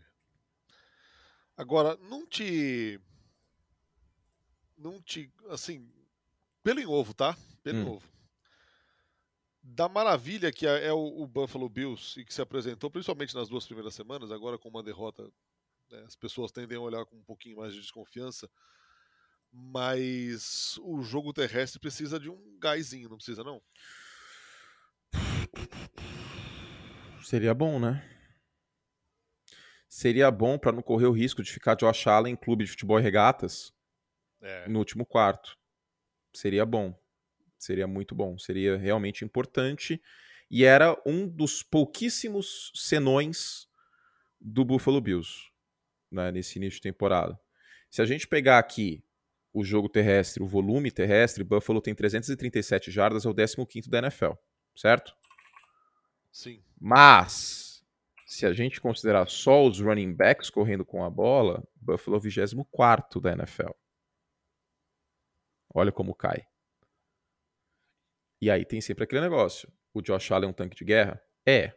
[1.56, 3.00] Agora, não te.
[4.76, 5.30] Não te.
[5.48, 5.88] Assim.
[6.62, 7.36] Pelo em ovo, tá?
[7.62, 7.90] Pelo hum.
[7.94, 8.12] ovo.
[9.62, 13.64] Da maravilha que é, é o, Buffalo Bills e que se apresentou, principalmente nas duas
[13.64, 15.22] primeiras semanas, agora com uma derrota,
[15.88, 18.50] né, as pessoas tendem a olhar com um pouquinho mais de desconfiança.
[19.52, 23.62] Mas o jogo terrestre precisa de um gásinho, não precisa, não?
[27.22, 28.08] Seria bom, né?
[29.88, 32.98] Seria bom para não correr o risco de ficar Josh Allen em clube de futebol
[32.98, 33.72] e regatas
[34.40, 34.66] é.
[34.68, 35.56] no último quarto.
[36.32, 36.94] Seria bom.
[37.58, 38.38] Seria muito bom.
[38.38, 40.00] Seria realmente importante.
[40.50, 43.66] E era um dos pouquíssimos senões
[44.40, 45.52] do Buffalo Bills
[46.10, 47.38] né, nesse início de temporada.
[47.90, 49.02] Se a gente pegar aqui
[49.52, 54.32] o jogo terrestre, o volume terrestre, Buffalo tem 337 jardas, é o 15 da NFL,
[54.74, 55.14] certo?
[56.30, 56.62] Sim.
[56.80, 57.84] Mas,
[58.26, 62.22] se a gente considerar só os running backs correndo com a bola, Buffalo é o
[62.22, 63.72] 24 da NFL.
[65.74, 66.46] Olha como cai.
[68.40, 69.72] E aí tem sempre aquele negócio.
[69.94, 71.22] O Josh Allen é um tanque de guerra?
[71.46, 71.72] É.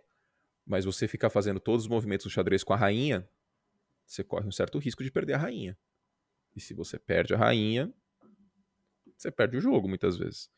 [0.66, 3.30] Mas você ficar fazendo todos os movimentos do xadrez com a rainha,
[4.06, 5.78] você corre um certo risco de perder a rainha.
[6.56, 7.94] E se você perde a rainha,
[9.16, 10.50] você perde o jogo muitas vezes.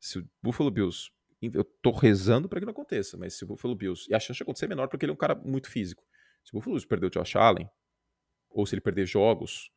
[0.00, 1.10] Se o Buffalo Bills
[1.52, 4.08] eu tô rezando para que não aconteça, mas se o Buffalo Bills.
[4.08, 6.06] E a chance de acontecer é menor porque ele é um cara muito físico.
[6.44, 7.68] Se o Buffalo Bills perder o Josh Allen,
[8.48, 9.70] ou se ele perder jogos,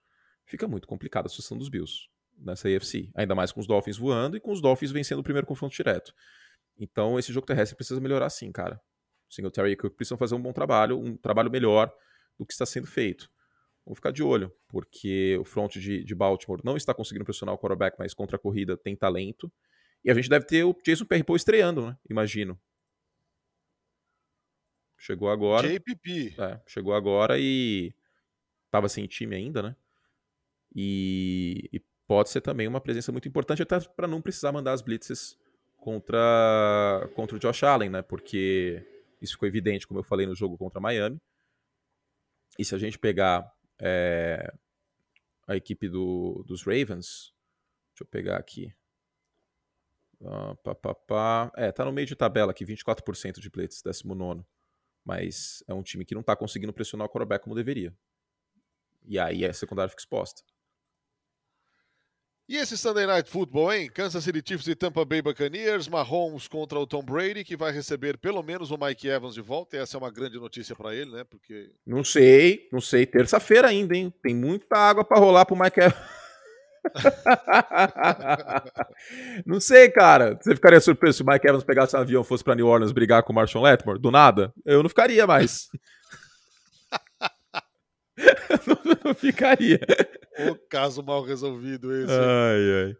[0.45, 3.09] fica muito complicada a situação dos Bills nessa AFC.
[3.15, 6.13] Ainda mais com os Dolphins voando e com os Dolphins vencendo o primeiro confronto direto.
[6.77, 8.79] Então esse jogo terrestre precisa melhorar sim, cara.
[9.29, 11.91] O Singletary e Cook precisam fazer um bom trabalho, um trabalho melhor
[12.37, 13.29] do que está sendo feito.
[13.85, 17.57] Vamos ficar de olho, porque o front de, de Baltimore não está conseguindo pressionar o
[17.57, 19.51] quarterback, mas contra a corrida tem talento.
[20.03, 21.97] E a gente deve ter o Jason Pierre-Paul estreando, né?
[22.09, 22.59] Imagino.
[24.97, 25.67] Chegou agora.
[25.67, 26.35] JPP.
[26.39, 27.93] É, chegou agora e
[28.71, 29.75] tava sem time ainda, né?
[30.75, 34.81] E, e pode ser também uma presença muito importante até para não precisar mandar as
[34.81, 35.37] blitzes
[35.77, 38.01] contra contra o Josh Allen, né?
[38.01, 38.85] Porque
[39.21, 41.19] isso ficou evidente, como eu falei no jogo contra Miami.
[42.57, 44.53] E se a gente pegar é,
[45.47, 47.33] a equipe do, dos Ravens,
[47.91, 48.73] deixa eu pegar aqui.
[50.21, 51.51] Uh, pá, pá, pá.
[51.55, 54.43] É, tá no meio de tabela aqui, 24% de blitz, 19.
[55.03, 57.95] Mas é um time que não tá conseguindo pressionar o quarterback como deveria.
[59.03, 60.41] E aí a secundária fica exposta.
[62.47, 63.89] E esse Sunday Night Football, hein?
[63.91, 68.19] Kansas City Chiefs e Tampa Bay Buccaneers, Mahomes contra o Tom Brady, que vai receber
[68.19, 69.75] pelo menos o Mike Evans de volta.
[69.75, 71.23] E essa é uma grande notícia para ele, né?
[71.23, 73.07] Porque não sei, não sei.
[73.07, 74.13] Terça-feira ainda, hein?
[74.21, 75.97] Tem muita água para rolar pro Mike Evans.
[79.43, 80.37] não sei, cara.
[80.39, 82.91] Você ficaria surpreso se o Mike Evans pegasse um avião e fosse para New Orleans
[82.91, 83.99] brigar com o Marshall Letmore?
[83.99, 84.53] Do nada?
[84.63, 85.67] Eu não ficaria mais.
[89.03, 89.79] não, ficaria.
[90.49, 92.11] O caso mal resolvido esse.
[92.11, 92.97] Ai, ai.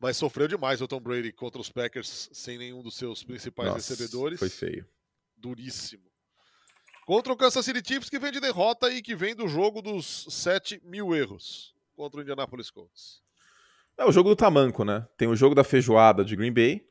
[0.00, 3.90] Mas sofreu demais o Tom Brady contra os Packers sem nenhum dos seus principais Nossa,
[3.90, 4.38] recebedores.
[4.38, 4.86] Foi feio.
[5.36, 6.10] Duríssimo.
[7.06, 10.26] Contra o Kansas City Chiefs, que vem de derrota e que vem do jogo dos
[10.30, 13.20] 7 mil erros contra o Indianapolis Colts.
[13.98, 15.06] É o jogo do tamanco, né?
[15.18, 16.88] Tem o jogo da feijoada de Green Bay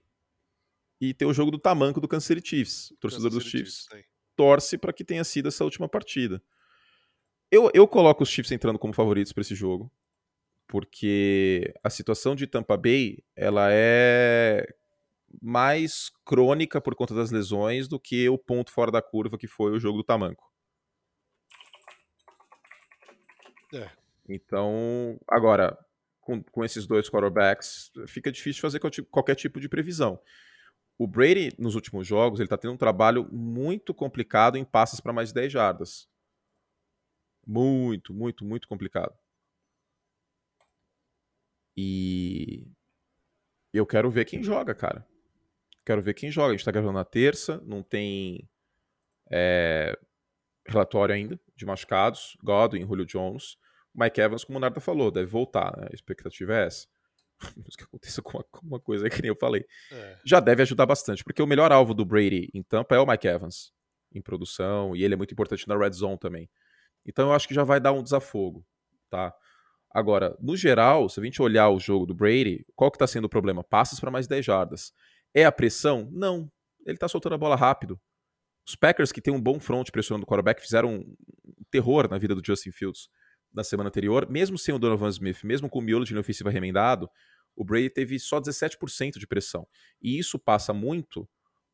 [1.02, 2.92] e tem o jogo do tamanco do Kansas City Chiefs.
[2.92, 6.42] O torcedor Kansas dos Chiefs, Chiefs torce para que tenha sido essa última partida.
[7.52, 9.92] Eu, eu coloco os Chiefs entrando como favoritos para esse jogo,
[10.68, 14.68] porque a situação de Tampa Bay ela é
[15.42, 19.72] mais crônica por conta das lesões do que o ponto fora da curva que foi
[19.72, 20.50] o jogo do tamanco.
[23.74, 23.90] É.
[24.28, 25.78] Então, agora,
[26.22, 30.20] com, com esses dois quarterbacks, fica difícil fazer qualquer tipo de previsão.
[30.98, 35.14] O Brady, nos últimos jogos, ele está tendo um trabalho muito complicado em passes para
[35.14, 36.08] mais de 10 jardas.
[37.50, 39.12] Muito, muito, muito complicado.
[41.76, 42.68] E
[43.74, 45.04] eu quero ver quem joga, cara.
[45.84, 46.50] Quero ver quem joga.
[46.50, 48.48] A gente tá gravando na terça, não tem
[49.32, 49.98] é,
[50.64, 52.38] relatório ainda de machucados.
[52.44, 53.58] Godwin, Julio Jones.
[53.96, 55.76] Mike Evans, como o Narda falou, deve voltar.
[55.76, 55.88] Né?
[55.92, 56.88] A expectativa é essa.
[57.76, 59.66] que aconteça com uma coisa que nem eu falei.
[59.92, 60.20] É.
[60.24, 63.28] Já deve ajudar bastante, porque o melhor alvo do Brady em Tampa é o Mike
[63.28, 63.74] Evans,
[64.14, 66.48] em produção, e ele é muito importante na red zone também.
[67.06, 68.66] Então eu acho que já vai dar um desafogo,
[69.10, 69.34] tá?
[69.92, 73.26] Agora, no geral, se a gente olhar o jogo do Brady, qual que está sendo
[73.26, 73.64] o problema?
[73.64, 74.94] Passes para mais 10 jardas.
[75.34, 76.10] É a pressão?
[76.12, 76.52] Não.
[76.86, 78.00] Ele está soltando a bola rápido.
[78.68, 81.16] Os Packers, que tem um bom front pressionando o quarterback, fizeram um
[81.72, 83.10] terror na vida do Justin Fields
[83.52, 86.52] na semana anterior, mesmo sem o Donovan Smith, mesmo com o miolo de linha ofensiva
[86.52, 87.10] remendado,
[87.56, 89.68] o Brady teve só 17% de pressão.
[90.02, 91.28] E isso passa muito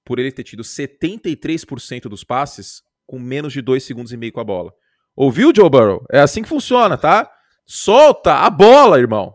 [0.03, 4.39] por ele ter tido 73% dos passes com menos de 2 segundos e meio com
[4.39, 4.73] a bola.
[5.15, 6.05] Ouviu, Joe Burrow?
[6.11, 7.31] É assim que funciona, tá?
[7.65, 9.33] Solta a bola, irmão.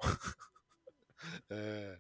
[1.51, 1.97] É.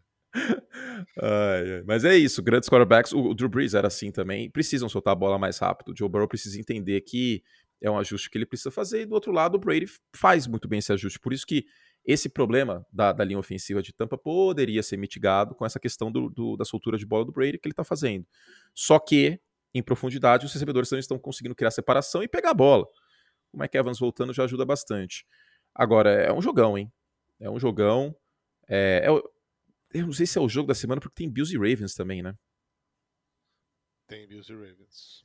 [1.20, 1.82] Ai, ai.
[1.86, 3.12] Mas é isso, grandes quarterbacks.
[3.12, 4.50] O, o Drew Brees era assim também.
[4.50, 5.92] Precisam soltar a bola mais rápido.
[5.92, 7.42] O Joe Burrow precisa entender que
[7.82, 9.02] é um ajuste que ele precisa fazer.
[9.02, 11.18] E do outro lado, o Brady faz muito bem esse ajuste.
[11.18, 11.64] Por isso que
[12.04, 16.30] esse problema da, da linha ofensiva de Tampa poderia ser mitigado com essa questão do,
[16.30, 18.26] do, da soltura de bola do Brady que ele está fazendo.
[18.74, 19.40] Só que,
[19.74, 22.86] em profundidade, os recebedores não estão conseguindo criar separação e pegar a bola.
[23.52, 25.26] O Mike Evans voltando já ajuda bastante.
[25.74, 26.92] Agora, é um jogão, hein?
[27.38, 28.14] É um jogão.
[28.68, 31.58] É, é, eu não sei se é o jogo da semana, porque tem Bills e
[31.58, 32.34] Ravens também, né?
[34.06, 35.24] Tem Bills e Ravens.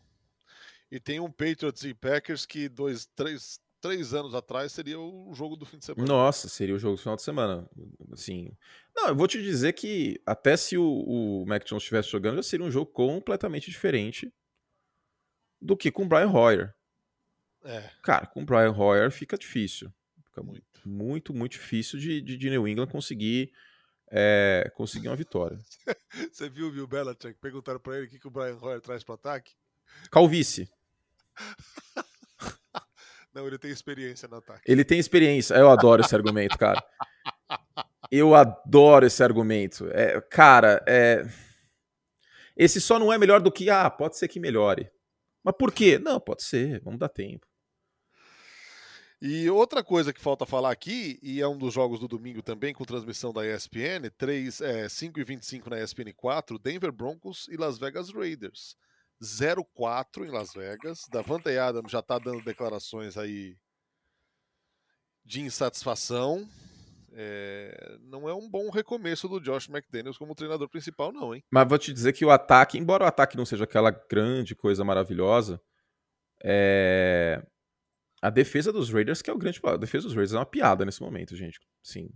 [0.91, 5.55] E tem um Patriots e Packers que dois, três, três anos atrás seria o jogo
[5.55, 6.07] do fim de semana.
[6.07, 7.69] Nossa, seria o jogo do final de semana.
[8.11, 8.51] Assim.
[8.95, 12.43] Não, eu vou te dizer que até se o, o Mac Jones estivesse jogando, já
[12.43, 14.31] seria um jogo completamente diferente
[15.61, 16.73] do que com o Brian Hoyer.
[17.65, 17.89] É.
[18.03, 19.91] Cara, com o Brian Hoyer fica difícil.
[20.25, 23.51] Fica muito, muito, muito difícil de, de, de New England conseguir
[24.11, 25.57] é, conseguir uma vitória.
[26.31, 27.33] Você viu o Bill Belichick?
[27.39, 29.53] Perguntaram para ele o que, que o Brian Hoyer traz para ataque?
[30.11, 30.69] Calvície.
[33.33, 34.61] Não, ele tem experiência no ataque.
[34.65, 35.55] Ele tem experiência.
[35.55, 36.81] Eu adoro esse argumento, cara.
[38.09, 39.89] Eu adoro esse argumento.
[39.91, 41.27] É, cara, é...
[42.55, 44.89] esse só não é melhor do que, ah, pode ser que melhore.
[45.43, 45.99] Mas por quê?
[45.99, 47.45] Não, pode ser, vamos dar tempo.
[49.21, 52.73] E outra coisa que falta falar aqui, e é um dos jogos do domingo também,
[52.73, 57.55] com transmissão da ESPN, 3, é, 5 e 25 na ESPN 4, Denver Broncos e
[57.55, 58.75] Las Vegas Raiders.
[59.21, 61.07] 0-4 em Las Vegas.
[61.09, 63.55] Davante Adams já está dando declarações aí
[65.23, 66.47] de insatisfação.
[67.13, 71.41] É, não é um bom recomeço do Josh McDaniels como treinador principal, não, hein?
[71.49, 74.83] Mas vou te dizer que o ataque, embora o ataque não seja aquela grande coisa
[74.83, 75.61] maravilhosa,
[76.43, 77.41] é...
[78.25, 79.59] a defesa dos Raiders, que é o grande.
[79.63, 81.59] A defesa dos Raiders é uma piada nesse momento, gente.
[81.83, 82.09] Sim.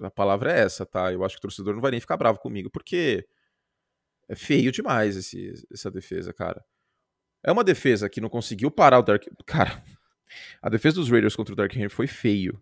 [0.00, 1.12] A palavra é essa, tá?
[1.12, 3.24] Eu acho que o torcedor não vai nem ficar bravo comigo, porque
[4.28, 6.64] é feio demais esse, essa defesa, cara.
[7.44, 9.22] É uma defesa que não conseguiu parar o Dark.
[9.46, 9.80] Cara,
[10.60, 12.60] a defesa dos Raiders contra o Dark Henry foi feio.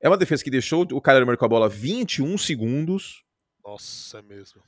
[0.00, 3.22] É uma defesa que deixou o Kyler Murray com a bola 21 segundos.
[3.64, 4.60] Nossa, é mesmo.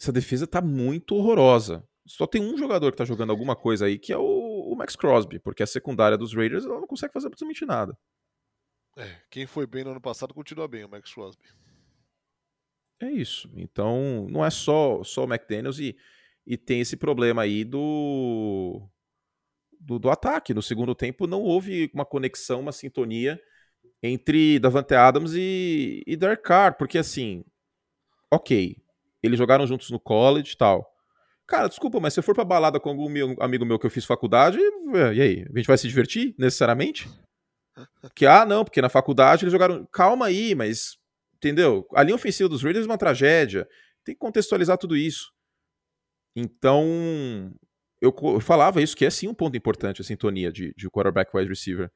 [0.00, 1.84] Essa defesa tá muito horrorosa.
[2.06, 4.37] Só tem um jogador que tá jogando alguma coisa aí, que é o, o
[4.78, 7.98] Max Crosby, porque a secundária dos Raiders ela não consegue fazer absolutamente nada.
[8.96, 11.44] É, quem foi bem no ano passado continua bem, o Max Crosby.
[13.00, 13.50] É isso.
[13.54, 15.96] Então, não é só, só o McDaniels e,
[16.46, 18.88] e tem esse problema aí do,
[19.78, 20.52] do, do ataque.
[20.52, 23.40] No segundo tempo, não houve uma conexão, uma sintonia
[24.02, 27.44] entre Davante Adams e, e Derek Carr, porque assim,
[28.32, 28.76] ok,
[29.22, 30.97] eles jogaram juntos no college e tal.
[31.48, 33.90] Cara, desculpa, mas se eu for pra balada com algum meu, amigo meu que eu
[33.90, 35.46] fiz faculdade, e aí?
[35.52, 37.08] A gente vai se divertir necessariamente?
[38.14, 39.86] Que, ah, não, porque na faculdade eles jogaram.
[39.86, 40.98] Calma aí, mas
[41.38, 41.86] Entendeu?
[41.94, 43.66] A linha ofensiva dos Raiders é uma tragédia.
[44.04, 45.32] Tem que contextualizar tudo isso.
[46.34, 46.84] Então,
[48.00, 51.34] eu, eu falava isso, que é sim um ponto importante, a sintonia de, de quarterback
[51.34, 51.90] wide receiver.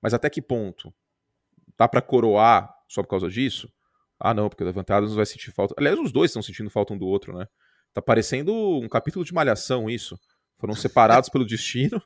[0.00, 0.94] Mas até que ponto?
[1.78, 3.72] Dá para coroar só por causa disso?
[4.20, 5.74] Ah, não, porque o Davante vai sentir falta.
[5.78, 7.46] Aliás, os dois estão sentindo falta um do outro, né?
[7.92, 10.18] Tá parecendo um capítulo de malhação isso.
[10.58, 12.02] Foram separados pelo destino.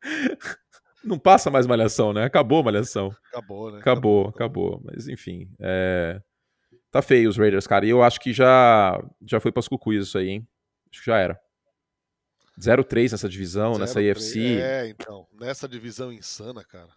[1.04, 2.24] Não passa mais Malhação, né?
[2.24, 3.14] Acabou Malhação.
[3.28, 3.78] Acabou, né?
[3.78, 4.80] Acabou, acabou.
[4.84, 6.18] Mas enfim, é...
[6.90, 7.84] tá feio os Raiders, cara.
[7.84, 10.48] E eu acho que já já foi pras cucuias isso aí, hein?
[10.90, 11.38] Acho que já era.
[12.58, 14.60] 0-3 nessa divisão, nessa IFC.
[14.60, 15.26] É, então.
[15.32, 16.90] Nessa divisão insana, cara.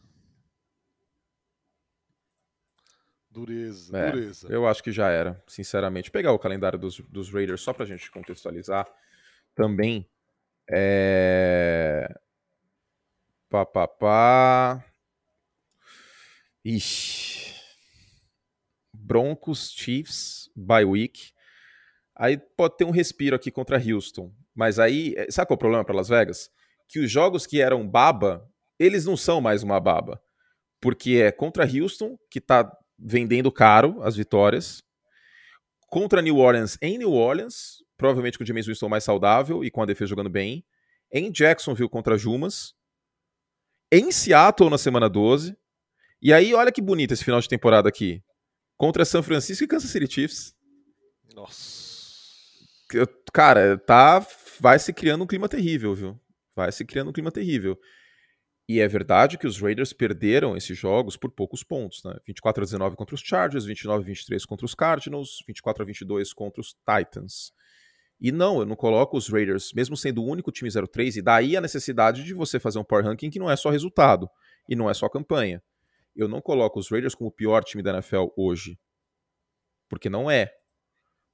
[3.38, 4.48] Dureza, é, dureza.
[4.50, 6.10] Eu acho que já era, sinceramente.
[6.10, 8.88] Pegar o calendário dos, dos Raiders só pra gente contextualizar
[9.54, 10.10] também.
[10.68, 12.12] É...
[13.48, 14.84] Pá, pá, pá.
[16.66, 17.54] Ixi.
[18.92, 21.32] Broncos, Chiefs, bye week.
[22.16, 24.34] Aí pode ter um respiro aqui contra Houston.
[24.56, 26.50] Mas aí, eh, sabe qual é o problema para Las Vegas?
[26.88, 30.20] Que os jogos que eram baba, eles não são mais uma baba.
[30.82, 34.84] Porque é contra Houston, que tá vendendo caro as vitórias.
[35.88, 39.82] Contra New Orleans em New Orleans, provavelmente com o James Winston mais saudável e com
[39.82, 40.66] a defesa jogando bem.
[41.12, 42.76] Em Jacksonville contra Jumas
[43.92, 45.56] em Seattle na semana 12.
[46.22, 48.22] E aí, olha que bonito esse final de temporada aqui.
[48.76, 50.56] Contra São Francisco e Kansas City Chiefs.
[51.34, 51.88] Nossa.
[53.34, 54.26] Cara, tá.
[54.60, 56.20] Vai se criando um clima terrível, viu?
[56.56, 57.78] Vai se criando um clima terrível.
[58.70, 62.18] E é verdade que os Raiders perderam esses jogos por poucos pontos, né?
[62.26, 66.34] 24 a 19 contra os Chargers, 29 a 23 contra os Cardinals, 24 a 22
[66.34, 67.54] contra os Titans.
[68.20, 71.56] E não, eu não coloco os Raiders, mesmo sendo o único time 03, e daí
[71.56, 74.30] a necessidade de você fazer um power ranking que não é só resultado
[74.68, 75.64] e não é só campanha.
[76.16, 78.78] Eu não coloco os Raiders como o pior time da NFL hoje.
[79.88, 80.52] Porque não é.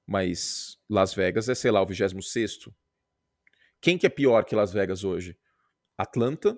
[0.06, 2.70] Mas Las Vegas é, sei lá, o 26.
[3.82, 5.38] Quem que é pior que Las Vegas hoje?
[5.98, 6.58] Atlanta,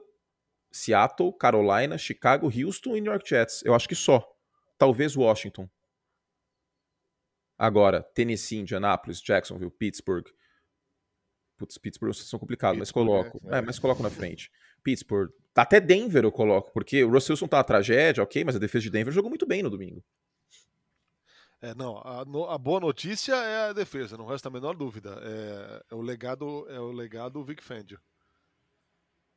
[0.75, 3.63] Seattle, Carolina, Chicago, Houston e New York Jets.
[3.63, 4.29] Eu acho que só.
[4.77, 5.69] Talvez Washington.
[7.57, 10.27] Agora, Tennessee, Indianapolis, Jacksonville, Pittsburgh.
[11.57, 13.39] Putz, Pittsburgh são complicados, mas coloco.
[13.45, 14.51] É, é, mas coloco na frente.
[14.83, 15.31] Pittsburgh.
[15.55, 18.83] Até Denver eu coloco, porque o Russell Wilson tá uma tragédia, ok, mas a defesa
[18.83, 20.03] de Denver jogou muito bem no domingo.
[21.61, 25.17] É, não, a, no, a, boa notícia é a defesa, não resta a menor dúvida.
[25.23, 27.97] É, é o legado é o legado Vic Fangio.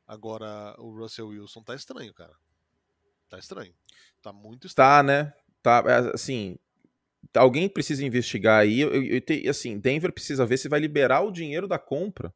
[0.09, 2.33] Agora o Russell Wilson tá estranho, cara.
[3.29, 3.71] Tá estranho.
[4.23, 4.89] Tá muito estranho.
[4.89, 5.33] Tá, né?
[5.61, 6.57] Tá, é, assim,
[7.37, 8.79] alguém precisa investigar aí.
[8.81, 12.33] Eu, eu, eu, assim, Denver precisa ver se vai liberar o dinheiro da compra,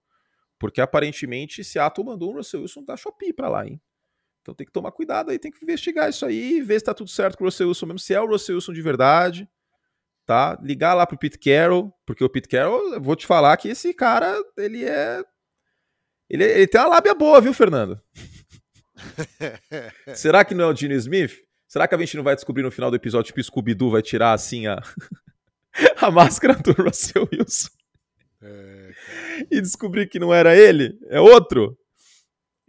[0.60, 3.82] porque aparentemente Seattle mandou o Russell Wilson da Shopee para lá, hein?
[4.44, 7.10] Então tem que tomar cuidado aí, tem que investigar isso aí, ver se tá tudo
[7.10, 9.50] certo com o Russell Wilson mesmo, se é o Russell Wilson de verdade,
[10.28, 10.60] tá?
[10.62, 13.96] Ligar lá pro Pete Carroll, porque o Pete Carroll, eu vou te falar que esse
[13.96, 15.24] cara, ele é
[16.34, 18.02] ele, ele tem uma lábia boa, viu, Fernando?
[20.16, 21.44] Será que não é o Gene Smith?
[21.68, 24.34] Será que a gente não vai descobrir no final do episódio, tipo, Scooby-Doo vai tirar,
[24.34, 24.82] assim, a,
[26.02, 27.70] a máscara do Russell Wilson?
[28.42, 28.92] É,
[29.52, 30.98] e descobrir que não era ele?
[31.08, 31.78] É outro?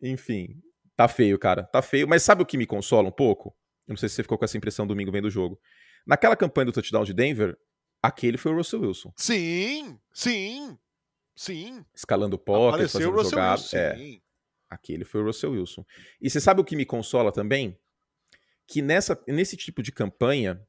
[0.03, 0.61] Enfim,
[0.95, 1.65] tá feio, cara.
[1.65, 2.07] Tá feio.
[2.07, 3.57] Mas sabe o que me consola um pouco?
[3.87, 5.59] Eu não sei se você ficou com essa impressão domingo vendo o jogo.
[6.07, 7.57] Naquela campanha do touchdown de Denver,
[8.03, 9.13] aquele foi o Russell Wilson.
[9.17, 10.79] Sim, sim,
[11.35, 11.85] sim.
[11.95, 13.63] Escalando pocket, fazendo jogada.
[13.73, 14.19] É,
[14.69, 15.85] aquele foi o Russell Wilson.
[16.21, 17.79] E você sabe o que me consola também?
[18.67, 20.67] que nessa, nesse tipo de campanha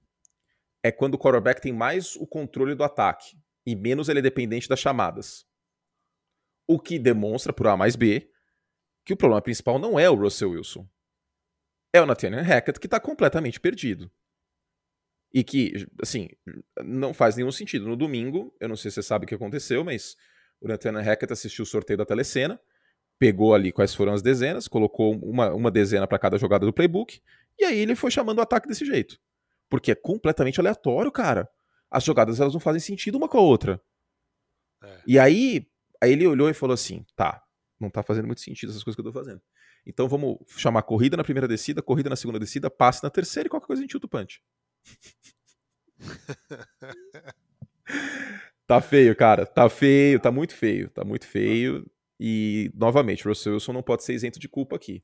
[0.83, 4.69] é quando o quarterback tem mais o controle do ataque e menos ele é dependente
[4.69, 5.45] das chamadas.
[6.67, 8.29] O que demonstra, por A mais B,
[9.03, 10.87] que o problema principal não é o Russell Wilson.
[11.93, 14.11] É o Nathaniel Hackett que está completamente perdido.
[15.33, 16.29] E que, assim,
[16.83, 17.87] não faz nenhum sentido.
[17.87, 20.15] No domingo, eu não sei se você sabe o que aconteceu, mas
[20.65, 22.59] o Nathaniel Hackett assistiu o sorteio da telecena,
[23.19, 27.21] pegou ali quais foram as dezenas, colocou uma, uma dezena para cada jogada do playbook
[27.59, 29.19] e aí ele foi chamando o ataque desse jeito.
[29.69, 31.47] Porque é completamente aleatório, cara.
[31.89, 33.81] As jogadas elas não fazem sentido uma com a outra.
[34.83, 35.01] É.
[35.07, 35.67] E aí,
[36.01, 37.43] aí ele olhou e falou assim: tá,
[37.79, 39.41] não tá fazendo muito sentido essas coisas que eu tô fazendo.
[39.85, 43.49] Então vamos chamar corrida na primeira descida, corrida na segunda descida, passe na terceira e
[43.49, 44.41] qualquer coisa a gente chuta o punch.
[48.67, 49.45] tá feio, cara.
[49.45, 50.89] Tá feio, tá muito feio.
[50.89, 51.85] Tá muito feio.
[52.19, 55.03] E, novamente, Russell Wilson não pode ser isento de culpa aqui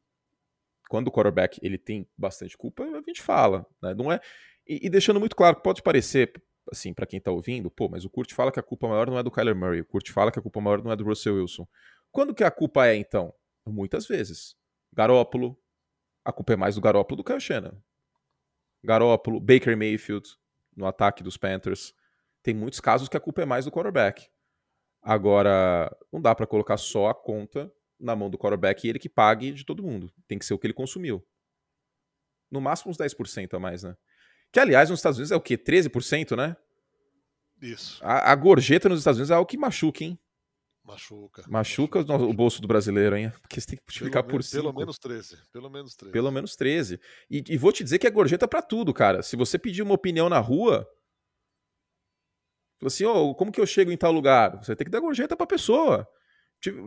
[0.92, 3.94] quando o quarterback ele tem bastante culpa, a gente fala, né?
[3.94, 4.20] Não é
[4.68, 6.34] e, e deixando muito claro, pode parecer
[6.70, 9.18] assim para quem tá ouvindo, pô, mas o Kurt fala que a culpa maior não
[9.18, 11.36] é do Kyler Murray, o Kurt fala que a culpa maior não é do Russell
[11.36, 11.66] Wilson.
[12.12, 13.34] Quando que a culpa é então?
[13.66, 14.58] Muitas vezes.
[14.92, 15.58] Garópolo,
[16.26, 17.82] a culpa é mais do Garópolo do que o Shannon.
[18.84, 20.28] Garópolo, Baker Mayfield
[20.76, 21.94] no ataque dos Panthers.
[22.44, 24.28] Tem muitos casos que a culpa é mais do quarterback.
[25.02, 29.10] Agora, não dá para colocar só a conta na mão do quarterback e ele que
[29.10, 30.12] pague de todo mundo.
[30.28, 31.26] Tem que ser o que ele consumiu.
[32.50, 33.96] No máximo uns 10% a mais, né?
[34.52, 35.58] Que, aliás, nos Estados Unidos é o quê?
[35.58, 36.56] 13%, né?
[37.62, 38.04] Isso.
[38.04, 40.20] A, a, gorjeta nos Estados Unidos é algo que machuca, hein?
[40.84, 41.44] Machuca.
[41.48, 42.24] Machuca, machuca.
[42.26, 43.32] o bolso do brasileiro, hein?
[43.42, 44.64] Porque você tem que multiplicar por 5.
[44.64, 45.38] Pelo menos 13.
[45.54, 46.12] Pelo menos 13.
[46.12, 47.00] Pelo menos 13.
[47.30, 49.22] E, e vou te dizer que é gorjeta para tudo, cara.
[49.22, 50.90] Se você pedir uma opinião na rua,
[52.88, 54.58] assim, oh, como que eu chego em tal lugar?
[54.58, 56.08] Você tem que dar gorjeta pra pessoa.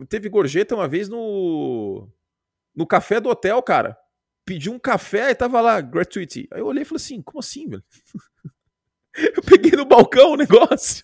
[0.09, 2.09] Teve gorjeta uma vez no.
[2.75, 3.97] No café do hotel, cara.
[4.45, 6.47] Pedi um café e tava lá, gratuity.
[6.51, 7.83] Aí eu olhei e falei assim: como assim, velho?
[9.35, 11.03] eu peguei no balcão o negócio.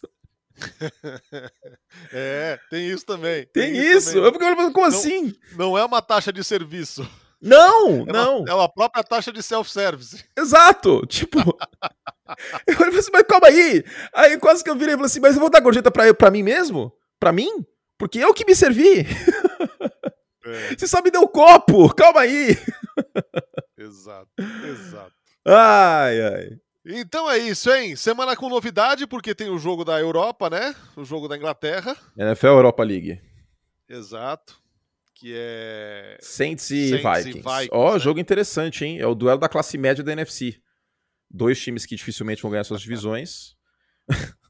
[2.14, 3.46] é, tem isso também.
[3.48, 4.18] Tem, tem isso?
[4.18, 5.36] Eu fiquei olhando, como não, assim?
[5.56, 7.08] Não é uma taxa de serviço.
[7.42, 8.40] Não, é não.
[8.42, 10.24] Uma, é uma própria taxa de self-service.
[10.38, 11.06] Exato.
[11.08, 11.40] Tipo.
[12.68, 13.84] eu falei assim, mas calma aí.
[14.14, 16.32] Aí quase que eu virei e falei assim, mas eu vou dar gorjeta pra, pra
[16.32, 16.92] mim mesmo?
[17.20, 17.66] Pra mim?
[17.98, 19.06] Porque eu que me servi.
[20.44, 20.76] É.
[20.76, 22.58] Você só me deu copo, calma aí.
[23.78, 25.14] exato, exato.
[25.46, 26.50] Ai, ai.
[26.86, 27.96] Então é isso, hein?
[27.96, 30.76] Semana com novidade, porque tem o jogo da Europa, né?
[30.96, 31.96] O jogo da Inglaterra.
[32.18, 33.22] NFL Europa League.
[33.88, 34.60] Exato.
[35.14, 36.18] Que é.
[36.20, 37.70] Saints e Saints Vikings.
[37.72, 38.00] Ó, oh, né?
[38.00, 39.00] jogo interessante, hein?
[39.00, 40.60] É o duelo da classe média da NFC.
[41.34, 43.56] Dois times que dificilmente vão ganhar suas divisões.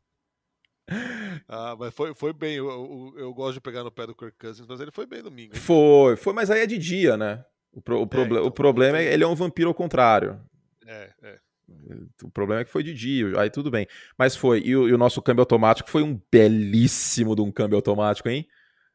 [1.48, 2.56] Ah, mas foi, foi bem.
[2.56, 5.22] Eu, eu, eu, gosto de pegar no pé do Kirk Cousins, mas ele foi bem
[5.22, 5.54] domingo.
[5.54, 5.60] Hein?
[5.60, 7.44] Foi, foi, mas aí é de dia, né?
[7.72, 10.40] O, pro, o, é, então, o problema é ele é um vampiro ao contrário.
[10.86, 11.40] É, é.
[12.24, 13.88] O problema é que foi de dia, aí tudo bem.
[14.18, 14.62] Mas foi.
[14.66, 18.46] E o, e o nosso câmbio automático foi um belíssimo de um câmbio automático, hein?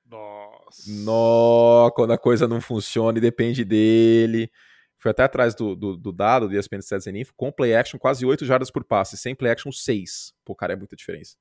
[0.04, 0.82] Nossa.
[0.86, 4.50] Nó, quando a coisa não funciona e depende dele.
[4.98, 8.24] Foi até atrás do, do, do dado do ESPN Stats Info, com play action quase
[8.24, 10.34] 8 jardas por passe, sem play action 6.
[10.44, 11.36] Pô, cara, é muita diferença.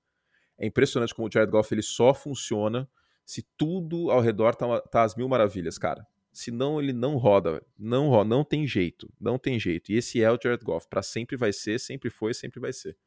[0.58, 2.90] É impressionante como o Jared Goff ele só funciona
[3.26, 6.06] se tudo ao redor tá, tá às mil maravilhas, cara.
[6.32, 9.92] Senão ele não roda, não roda, não tem jeito, não tem jeito.
[9.92, 12.98] E esse é o Jared Goff, para sempre vai ser, sempre foi, sempre vai ser.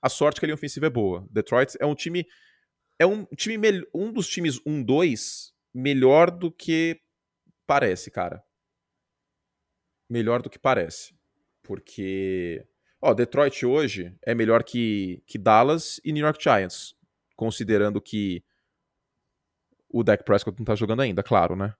[0.00, 1.26] A sorte é que a linha ofensiva é boa.
[1.30, 2.26] Detroit é um time
[2.98, 3.58] é um time
[3.94, 7.00] um dos times 1-2 melhor do que
[7.66, 8.42] parece, cara.
[10.08, 11.14] Melhor do que parece.
[11.62, 12.66] Porque
[13.00, 16.94] ó, Detroit hoje é melhor que, que Dallas e New York Giants,
[17.36, 18.42] considerando que
[19.88, 21.74] o Dak Prescott não tá jogando ainda, claro, né?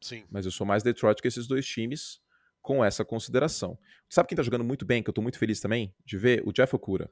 [0.00, 0.24] Sim.
[0.30, 2.20] Mas eu sou mais Detroit que esses dois times
[2.64, 3.78] com essa consideração.
[4.08, 6.42] Sabe quem tá jogando muito bem, que eu tô muito feliz também de ver?
[6.46, 7.10] O Jeff Okura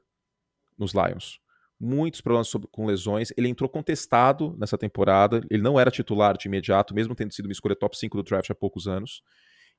[0.77, 1.39] nos Lions.
[1.79, 3.31] Muitos problemas sobre, com lesões.
[3.37, 5.41] Ele entrou contestado nessa temporada.
[5.51, 8.49] Ele não era titular de imediato, mesmo tendo sido uma escolha top 5 do draft
[8.49, 9.21] há poucos anos.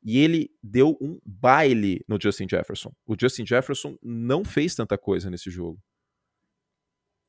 [0.05, 2.95] E ele deu um baile no Justin Jefferson.
[3.07, 5.83] O Justin Jefferson não fez tanta coisa nesse jogo.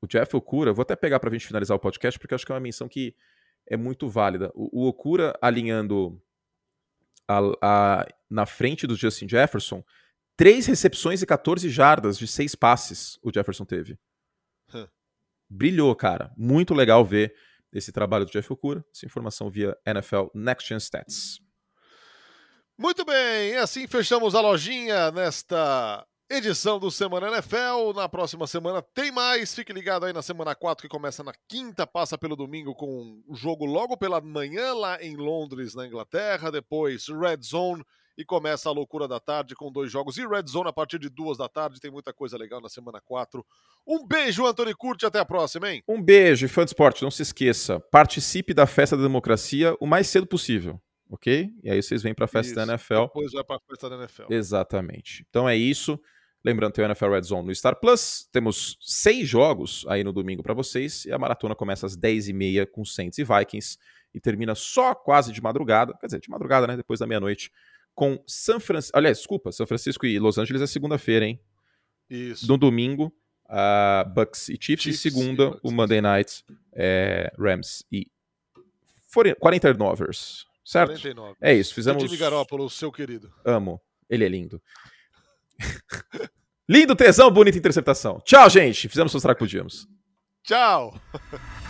[0.01, 2.51] O Jeff Okura, vou até pegar para a gente finalizar o podcast, porque acho que
[2.51, 3.15] é uma menção que
[3.65, 4.51] é muito válida.
[4.53, 6.21] O, o Okura alinhando
[7.27, 9.83] a, a, na frente do Justin Jefferson,
[10.35, 13.97] três recepções e 14 jardas de seis passes o Jefferson teve.
[14.73, 14.87] Huh.
[15.49, 16.33] Brilhou, cara.
[16.37, 17.33] Muito legal ver
[17.71, 18.83] esse trabalho do Jeff Okura.
[18.93, 21.44] Essa informação via NFL Next Gen Stats.
[22.77, 27.93] Muito bem, e assim fechamos a lojinha nesta edição do Semana NFL.
[27.95, 29.55] Na próxima semana tem mais.
[29.55, 33.33] Fique ligado aí na semana 4, que começa na quinta, passa pelo domingo com o
[33.33, 36.51] jogo logo pela manhã lá em Londres, na Inglaterra.
[36.51, 37.81] Depois Red Zone
[38.17, 40.17] e começa a loucura da tarde com dois jogos.
[40.17, 41.79] E Red Zone a partir de duas da tarde.
[41.79, 43.45] Tem muita coisa legal na semana 4.
[43.87, 45.05] Um beijo, Antônio Curti.
[45.05, 45.81] Até a próxima, hein?
[45.87, 47.03] Um beijo, fã de esporte.
[47.03, 47.79] Não se esqueça.
[47.79, 50.77] Participe da festa da democracia o mais cedo possível
[51.09, 51.51] ok?
[51.63, 52.55] E aí vocês vêm para a festa isso.
[52.55, 53.01] da NFL.
[53.01, 54.23] Depois vai para a festa da NFL.
[54.29, 55.25] Exatamente.
[55.29, 55.99] Então é isso.
[56.43, 58.29] Lembrando, tem o NFL Red Zone no Star Plus.
[58.31, 61.05] Temos seis jogos aí no domingo para vocês.
[61.05, 63.77] E a maratona começa às 10h30 com Saints e Vikings.
[64.13, 65.97] E termina só quase de madrugada.
[65.99, 66.77] Quer dizer, de madrugada, né?
[66.77, 67.51] Depois da meia-noite.
[67.95, 68.97] Com São Francisco.
[68.97, 71.39] Aliás, desculpa, São Francisco e Los Angeles é segunda-feira, hein?
[72.09, 72.47] Isso.
[72.47, 73.11] No domingo,
[73.45, 74.83] uh, Bucks e Chiefs.
[74.83, 76.43] Chiefs e segunda, e o Monday Night,
[76.73, 78.07] é, Rams e
[79.15, 80.45] 49ers.
[80.65, 80.89] Certo?
[80.89, 81.35] 49.
[81.39, 82.01] É isso, fizemos.
[82.03, 83.31] Jimmy Garoppolo, seu querido.
[83.45, 83.79] Amo.
[84.09, 84.61] Ele é lindo.
[86.67, 88.19] Lindo tesão, bonita interceptação.
[88.25, 88.89] Tchau, gente.
[88.89, 89.87] Fizemos o que podíamos.
[90.43, 90.99] Tchau.